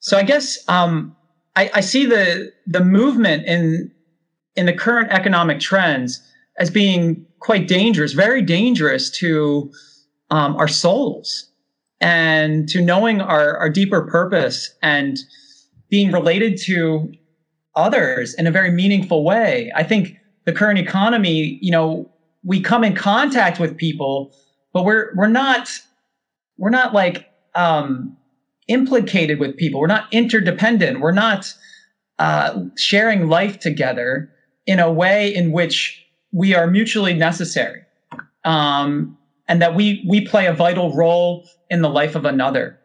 [0.00, 1.16] So I guess um,
[1.56, 3.90] I, I see the the movement in
[4.56, 6.20] in the current economic trends
[6.58, 9.72] as being quite dangerous, very dangerous to
[10.32, 11.50] um, our souls
[12.00, 15.18] and to knowing our, our deeper purpose and
[15.90, 17.12] being related to
[17.76, 19.70] others in a very meaningful way.
[19.76, 20.16] I think
[20.46, 22.10] the current economy, you know,
[22.42, 24.34] we come in contact with people,
[24.72, 25.68] but we're we're not
[26.56, 28.16] we're not like um,
[28.68, 29.80] implicated with people.
[29.80, 31.00] We're not interdependent.
[31.00, 31.54] We're not
[32.18, 34.30] uh, sharing life together
[34.66, 37.82] in a way in which we are mutually necessary,
[38.44, 39.18] um,
[39.48, 42.78] and that we we play a vital role in the life of another.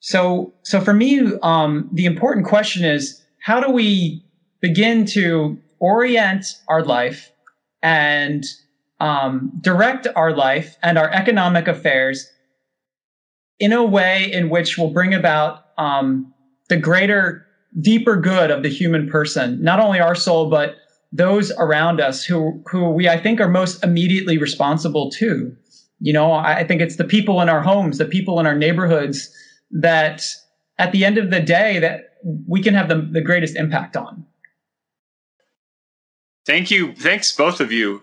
[0.00, 4.24] So, so for me, um, the important question is how do we
[4.60, 7.32] begin to orient our life
[7.82, 8.44] and
[9.00, 12.28] um, direct our life and our economic affairs
[13.58, 16.32] in a way in which will bring about um,
[16.68, 17.46] the greater,
[17.80, 20.76] deeper good of the human person, not only our soul, but
[21.12, 25.56] those around us who, who we, I think, are most immediately responsible to.
[26.00, 29.34] You know, I think it's the people in our homes, the people in our neighborhoods
[29.70, 30.22] that
[30.78, 34.24] at the end of the day that we can have the, the greatest impact on.
[36.46, 36.94] Thank you.
[36.94, 38.02] Thanks both of you.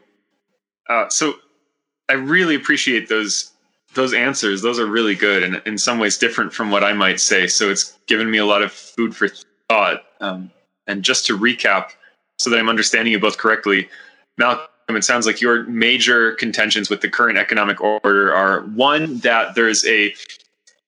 [0.89, 1.35] Uh, so
[2.09, 3.51] I really appreciate those
[3.95, 4.61] those answers.
[4.61, 7.47] Those are really good and in some ways different from what I might say.
[7.47, 9.29] So it's given me a lot of food for
[9.69, 10.03] thought.
[10.19, 10.51] Um,
[10.85, 11.91] and just to recap,
[12.37, 13.89] so that I'm understanding you both correctly,
[14.37, 19.17] Malcolm, Um, it sounds like your major contentions with the current economic order are one
[19.19, 20.13] that there's a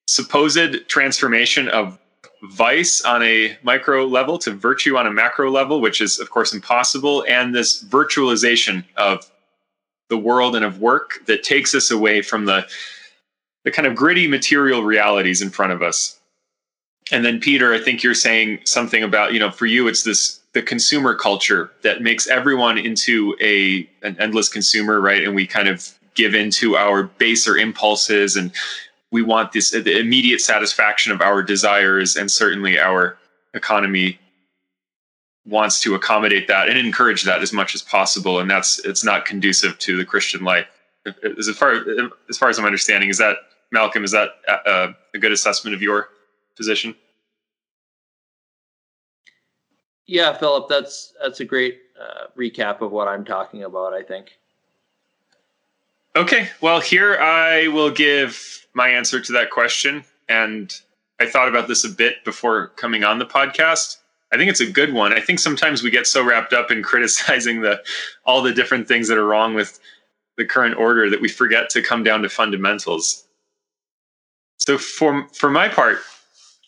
[0.07, 1.99] supposed transformation of
[2.43, 6.53] vice on a micro level to virtue on a macro level, which is, of course,
[6.53, 9.29] impossible, and this virtualization of
[10.09, 12.65] the world and of work that takes us away from the
[13.65, 16.17] the kind of gritty material realities in front of us.
[17.11, 20.39] And then Peter, I think you're saying something about, you know, for you it's this
[20.57, 25.23] the consumer culture that makes everyone into a an endless consumer, right?
[25.23, 28.51] And we kind of give into our baser impulses and
[29.11, 33.19] we want this the immediate satisfaction of our desires and certainly our
[33.53, 34.19] economy
[35.45, 38.39] wants to accommodate that and encourage that as much as possible.
[38.39, 40.65] And that's it's not conducive to the christian life.
[41.37, 41.85] As far
[42.29, 43.37] as far as i'm understanding is that
[43.71, 46.09] malcolm is that a, a good assessment of your
[46.55, 46.95] position
[50.07, 54.37] yeah philip that's that's a great uh, recap of what i'm talking about i think
[56.15, 60.05] okay well here i will give my answer to that question.
[60.29, 60.71] And
[61.19, 63.97] I thought about this a bit before coming on the podcast.
[64.31, 65.13] I think it's a good one.
[65.13, 67.81] I think sometimes we get so wrapped up in criticizing the
[68.23, 69.79] all the different things that are wrong with
[70.37, 73.25] the current order that we forget to come down to fundamentals.
[74.57, 75.97] So for for my part,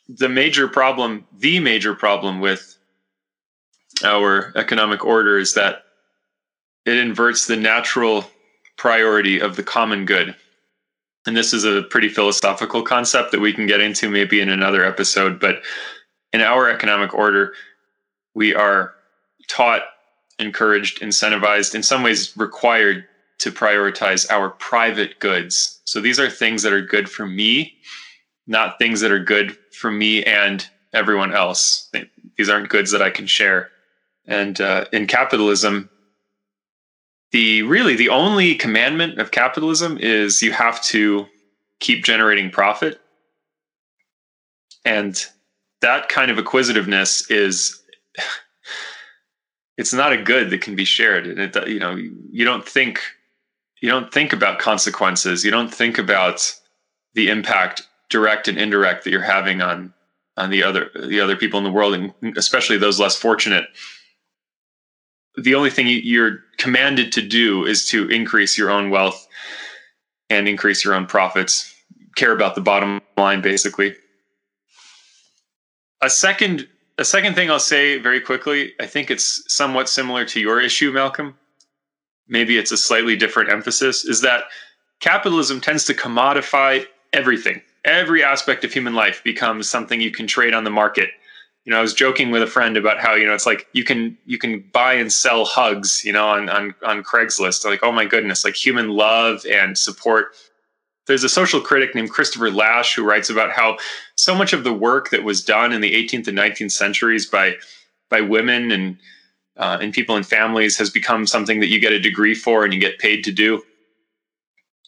[0.07, 2.75] the major problem, the major problem with
[4.03, 5.83] our economic order is that
[6.85, 8.25] it inverts the natural
[8.77, 10.35] priority of the common good.
[11.27, 14.85] And this is a pretty philosophical concept that we can get into maybe in another
[14.85, 15.61] episode but
[16.33, 17.53] in our economic order
[18.33, 18.93] we are
[19.47, 19.81] taught
[20.39, 23.05] encouraged incentivized in some ways required
[23.39, 25.81] to prioritize our private goods.
[25.85, 27.75] So these are things that are good for me
[28.49, 31.89] not things that are good for me and everyone else.
[32.35, 33.69] These aren't goods that i can share
[34.30, 35.89] and uh, in capitalism
[37.32, 41.27] the really the only commandment of capitalism is you have to
[41.80, 42.99] keep generating profit.
[44.86, 45.23] And
[45.82, 47.82] that kind of acquisitiveness is
[49.77, 51.27] it's not a good that can be shared.
[51.27, 53.01] And it you know you don't think
[53.82, 55.45] you don't think about consequences.
[55.45, 56.53] You don't think about
[57.13, 59.93] the impact direct and indirect that you're having on
[60.36, 63.65] on the other the other people in the world and especially those less fortunate
[65.43, 69.27] the only thing you're commanded to do is to increase your own wealth
[70.29, 71.73] and increase your own profits
[72.15, 73.95] care about the bottom line basically.
[76.01, 76.67] A second
[76.97, 80.91] a second thing i'll say very quickly i think it's somewhat similar to your issue
[80.91, 81.37] malcolm.
[82.27, 84.43] Maybe it's a slightly different emphasis is that
[84.99, 87.61] capitalism tends to commodify everything.
[87.85, 91.09] Every aspect of human life becomes something you can trade on the market
[91.70, 93.84] you know, I was joking with a friend about how you know it's like you
[93.84, 97.63] can you can buy and sell hugs, you know, on on on Craigslist.
[97.63, 100.36] Like, oh my goodness, like human love and support.
[101.05, 103.78] There's a social critic named Christopher Lasch who writes about how
[104.15, 107.53] so much of the work that was done in the 18th and 19th centuries by
[108.09, 108.97] by women and
[109.57, 112.74] uh, and people in families has become something that you get a degree for and
[112.74, 113.61] you get paid to do.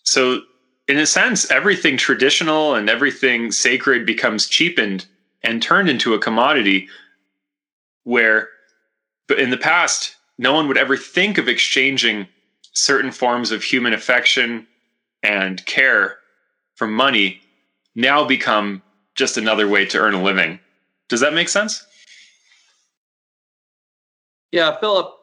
[0.02, 0.42] So,
[0.88, 5.06] in a sense, everything traditional and everything sacred becomes cheapened
[5.44, 6.88] and turned into a commodity
[8.04, 8.50] where
[9.28, 12.28] but in the past no one would ever think of exchanging
[12.74, 14.68] certain forms of human affection
[15.24, 16.18] and care
[16.76, 17.42] for money
[17.96, 18.82] now become
[19.16, 20.60] just another way to earn a living.
[21.10, 21.86] Does that make sense?
[24.52, 25.14] Yeah, Philip,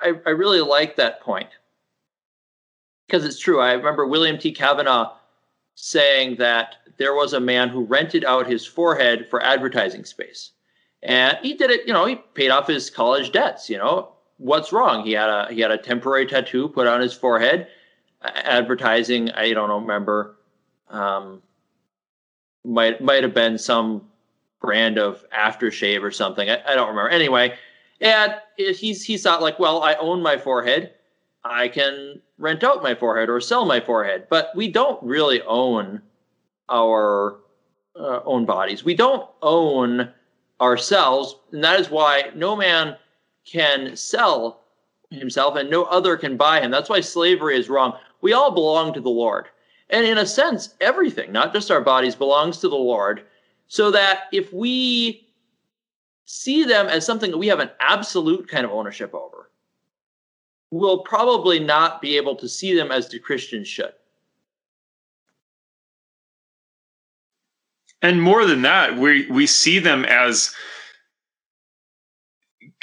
[0.00, 1.48] I, I really like that point
[3.06, 3.60] because it's true.
[3.60, 4.52] I remember William T.
[4.52, 5.12] Cavanaugh
[5.74, 10.52] saying that there was a man who rented out his forehead for advertising space.
[11.02, 14.10] And he did it, you know, he paid off his college debts, you know.
[14.38, 15.04] What's wrong?
[15.04, 17.68] He had a he had a temporary tattoo put on his forehead,
[18.22, 20.36] advertising, I don't remember
[20.90, 21.42] um
[22.64, 24.02] might might have been some
[24.60, 26.48] brand of aftershave or something.
[26.48, 27.10] I, I don't remember.
[27.10, 27.54] Anyway,
[28.00, 30.94] and he's he thought like, well, I own my forehead.
[31.44, 34.26] I can rent out my forehead or sell my forehead.
[34.28, 36.02] But we don't really own
[36.68, 37.40] our
[37.96, 38.84] uh, own bodies.
[38.84, 40.10] We don't own
[40.60, 42.96] ourselves, and that is why no man
[43.44, 44.62] can sell
[45.10, 46.70] himself and no other can buy him.
[46.70, 47.98] That's why slavery is wrong.
[48.20, 49.46] We all belong to the Lord.
[49.90, 53.24] And in a sense, everything, not just our bodies, belongs to the Lord.
[53.66, 55.28] So that if we
[56.24, 59.50] see them as something that we have an absolute kind of ownership over,
[60.74, 63.92] we'll probably not be able to see them as the Christians should.
[68.02, 70.52] And more than that, we we see them as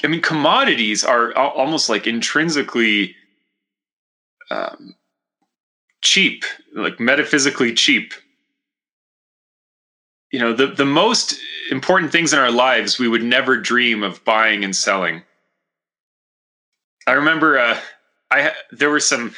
[0.03, 3.15] I mean, commodities are almost like intrinsically
[4.49, 4.95] um,
[6.01, 8.13] cheap, like metaphysically cheap.
[10.31, 11.35] You know, the, the most
[11.69, 15.23] important things in our lives we would never dream of buying and selling.
[17.07, 17.79] I remember uh,
[18.29, 19.33] I there were some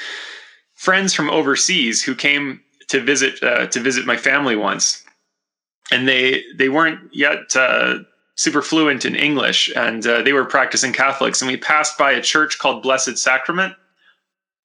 [0.75, 5.03] friends from overseas who came to visit uh, to visit my family once,
[5.91, 7.99] and they they weren't yet uh,
[8.35, 11.41] super fluent in English, and uh, they were practicing Catholics.
[11.41, 13.75] And we passed by a church called Blessed Sacrament,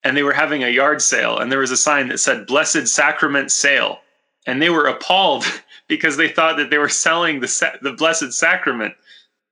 [0.03, 2.89] and they were having a yard sale, and there was a sign that said "Blessed
[2.89, 3.99] Sacrament Sale,"
[4.47, 5.45] and they were appalled
[5.89, 8.95] because they thought that they were selling the sa- the Blessed Sacrament.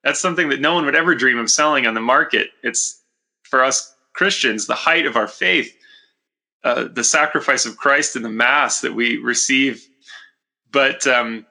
[0.03, 2.51] That's something that no one would ever dream of selling on the market.
[2.63, 3.03] It's
[3.47, 5.77] for us Christians the height of our faith,
[6.65, 9.87] uh, the sacrifice of Christ in the Mass that we receive.
[10.73, 11.47] But um,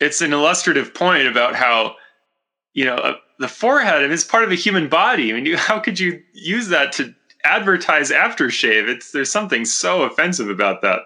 [0.00, 1.96] it's an illustrative point about how
[2.74, 5.30] you know uh, the forehead is part of a human body.
[5.30, 7.14] I mean, you, how could you use that to
[7.44, 8.88] advertise aftershave?
[8.88, 11.00] It's there's something so offensive about that.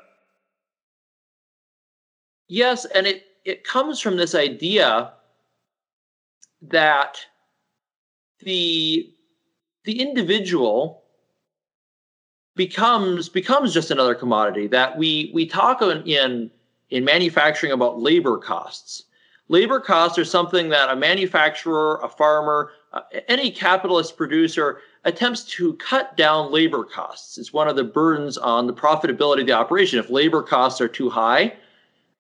[2.49, 5.13] Yes, and it it comes from this idea
[6.63, 7.19] that
[8.41, 9.13] the
[9.87, 11.05] the individual
[12.57, 16.51] becomes becomes just another commodity that we we talk in, in
[16.91, 19.05] in manufacturing about labor costs.
[19.49, 25.75] Labor costs are something that a manufacturer, a farmer, uh, any capitalist producer attempts to
[25.75, 27.39] cut down labor costs.
[27.39, 30.01] It's one of the burdens on the profitability of the operation.
[30.01, 31.55] If labor costs are too high,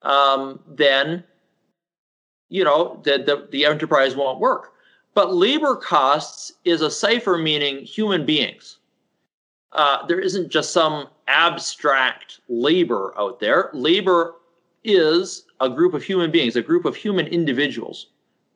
[0.02, 1.24] um, then
[2.48, 4.75] you know the, the, the enterprise won't work.
[5.16, 8.80] But labor costs is a cipher meaning human beings.
[9.72, 13.70] Uh, there isn't just some abstract labor out there.
[13.72, 14.34] Labor
[14.84, 18.08] is a group of human beings, a group of human individuals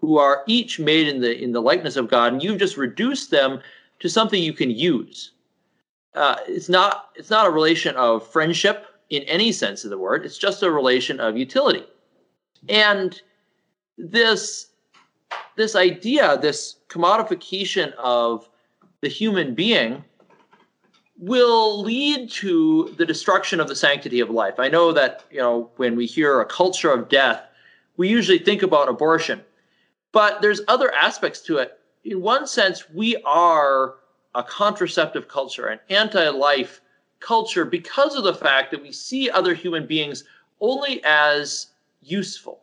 [0.03, 3.31] who are each made in the in the likeness of God, and you've just reduced
[3.31, 3.63] them
[4.01, 5.33] to something you can use.
[6.15, 10.27] Uh, it's not it's not a relation of friendship in any sense of the word.
[10.27, 11.87] It's just a relation of utility,
[12.69, 13.19] and
[13.97, 14.70] this
[15.61, 18.49] this idea, this commodification of
[19.03, 20.03] the human being
[21.19, 24.55] will lead to the destruction of the sanctity of life.
[24.59, 27.43] I know that, you know, when we hear a culture of death,
[27.99, 29.43] we usually think about abortion.
[30.13, 31.79] But there's other aspects to it.
[32.05, 33.97] In one sense, we are
[34.35, 36.81] a contraceptive culture, an anti-life
[37.21, 40.25] culture because of the fact that we see other human beings
[40.61, 41.67] only as
[42.01, 42.63] useful.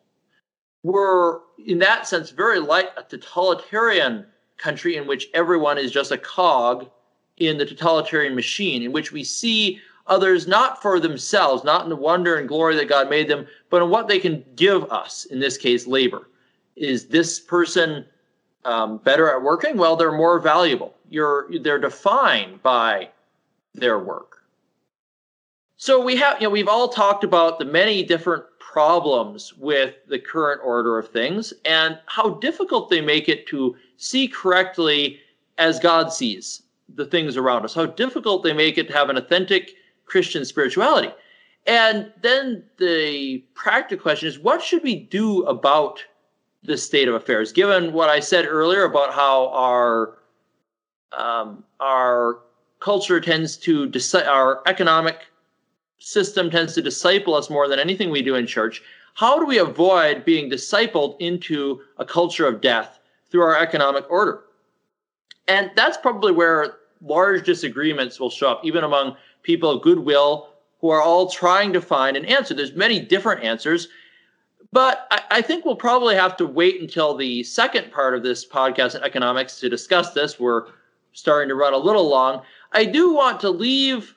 [0.88, 4.26] We're, in that sense, very like a totalitarian
[4.58, 6.90] country in which everyone is just a cog
[7.36, 11.96] in the totalitarian machine, in which we see others not for themselves, not in the
[11.98, 15.42] wonder and glory that God made them, but in what they can give us, in
[15.42, 16.30] this case, labor.
[16.78, 18.06] Is this person
[18.64, 19.76] um, better at working?
[19.76, 20.96] Well, they're more valuable.
[21.10, 23.10] You're, they're defined by
[23.74, 24.38] their work.
[25.76, 28.46] So we have, you know, we've all talked about the many different
[28.78, 34.28] problems with the current order of things and how difficult they make it to see
[34.28, 35.20] correctly
[35.58, 36.62] as God sees
[36.94, 39.74] the things around us, how difficult they make it to have an authentic
[40.06, 41.12] Christian spirituality.
[41.66, 46.06] And then the practical question is what should we do about
[46.62, 50.20] this state of affairs, given what I said earlier about how our
[51.18, 52.42] um, our
[52.80, 55.26] culture tends to decide our economic
[56.00, 58.82] system tends to disciple us more than anything we do in church.
[59.14, 64.44] How do we avoid being discipled into a culture of death through our economic order?
[65.48, 70.50] And that's probably where large disagreements will show up, even among people of goodwill
[70.82, 72.54] who are all trying to find an answer.
[72.54, 73.88] There's many different answers,
[74.72, 78.46] but I, I, think we'll probably have to wait until the second part of this
[78.46, 80.40] podcast in economics to discuss this.
[80.40, 80.68] We're
[81.14, 82.44] starting to run a little long.
[82.74, 84.14] I do want to leave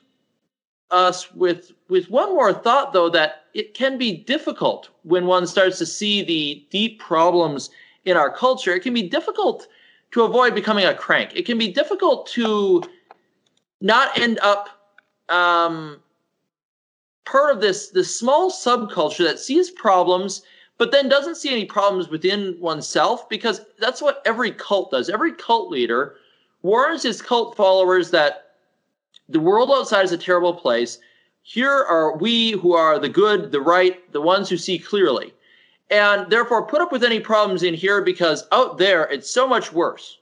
[0.91, 5.77] us with with one more thought though that it can be difficult when one starts
[5.77, 7.69] to see the deep problems
[8.05, 8.73] in our culture.
[8.73, 9.67] It can be difficult
[10.11, 11.31] to avoid becoming a crank.
[11.35, 12.83] It can be difficult to
[13.79, 14.69] not end up
[15.29, 15.99] um,
[17.25, 20.43] part of this this small subculture that sees problems
[20.77, 25.11] but then doesn't see any problems within oneself because that's what every cult does.
[25.11, 26.15] Every cult leader
[26.63, 28.50] warns his cult followers that
[29.31, 30.99] the world outside is a terrible place.
[31.43, 35.33] Here are we who are the good, the right, the ones who see clearly.
[35.89, 39.73] And therefore put up with any problems in here because out there it's so much
[39.73, 40.19] worse.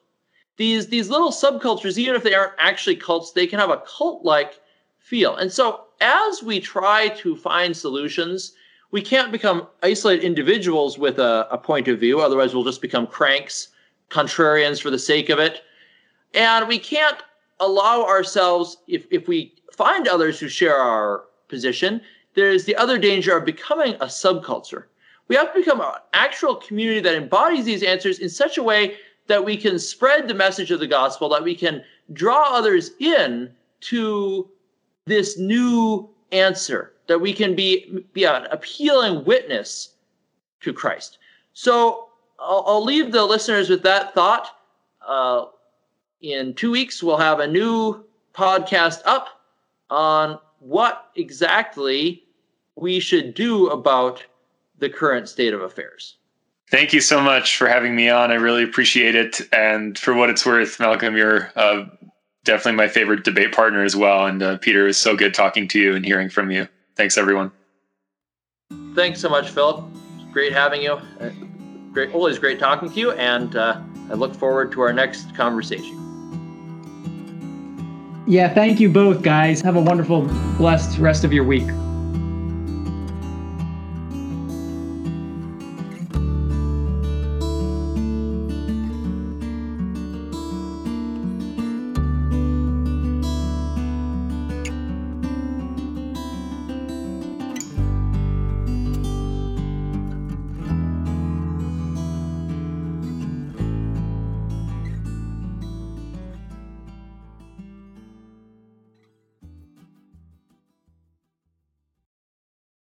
[0.58, 4.60] These these little subcultures, even if they aren't actually cults, they can have a cult-like
[5.00, 5.36] feel.
[5.36, 8.54] And so as we try to find solutions,
[8.92, 12.20] we can't become isolated individuals with a, a point of view.
[12.20, 13.70] Otherwise, we'll just become cranks,
[14.10, 15.62] contrarians for the sake of it.
[16.34, 17.18] And we can't
[17.60, 22.02] allow ourselves, if, if we find others who share our position,
[22.36, 24.86] there's the other danger of becoming a subculture.
[25.28, 28.96] We have to become an actual community that embodies these answers in such a way
[29.28, 31.84] that we can spread the message of the gospel, that we can
[32.14, 33.52] draw others in
[33.82, 34.50] to
[35.06, 39.96] this new answer, that we can be, be an appealing witness
[40.62, 41.20] to Christ.
[41.54, 44.50] So I'll, I'll leave the listeners with that thought.
[45.08, 45.46] Uh,
[46.22, 48.04] in two weeks, we'll have a new
[48.34, 49.28] podcast up
[49.90, 52.24] on what exactly
[52.76, 54.24] we should do about
[54.78, 56.18] the current state of affairs.
[56.70, 58.32] Thank you so much for having me on.
[58.32, 59.42] I really appreciate it.
[59.52, 61.86] And for what it's worth, Malcolm, you're uh,
[62.44, 64.28] definitely my favorite debate partner as well.
[64.28, 66.68] And uh, Peter, it was so good talking to you and hearing from you.
[66.96, 67.52] Thanks, everyone.
[68.94, 69.84] Thanks so much, Philip.
[70.32, 70.94] Great having you.
[70.94, 71.30] Uh,
[71.92, 73.12] great, always great talking to you.
[73.14, 76.09] And uh, I look forward to our next conversation.
[78.30, 79.60] Yeah, thank you both, guys.
[79.62, 80.22] Have a wonderful,
[80.60, 81.68] blessed rest of your week.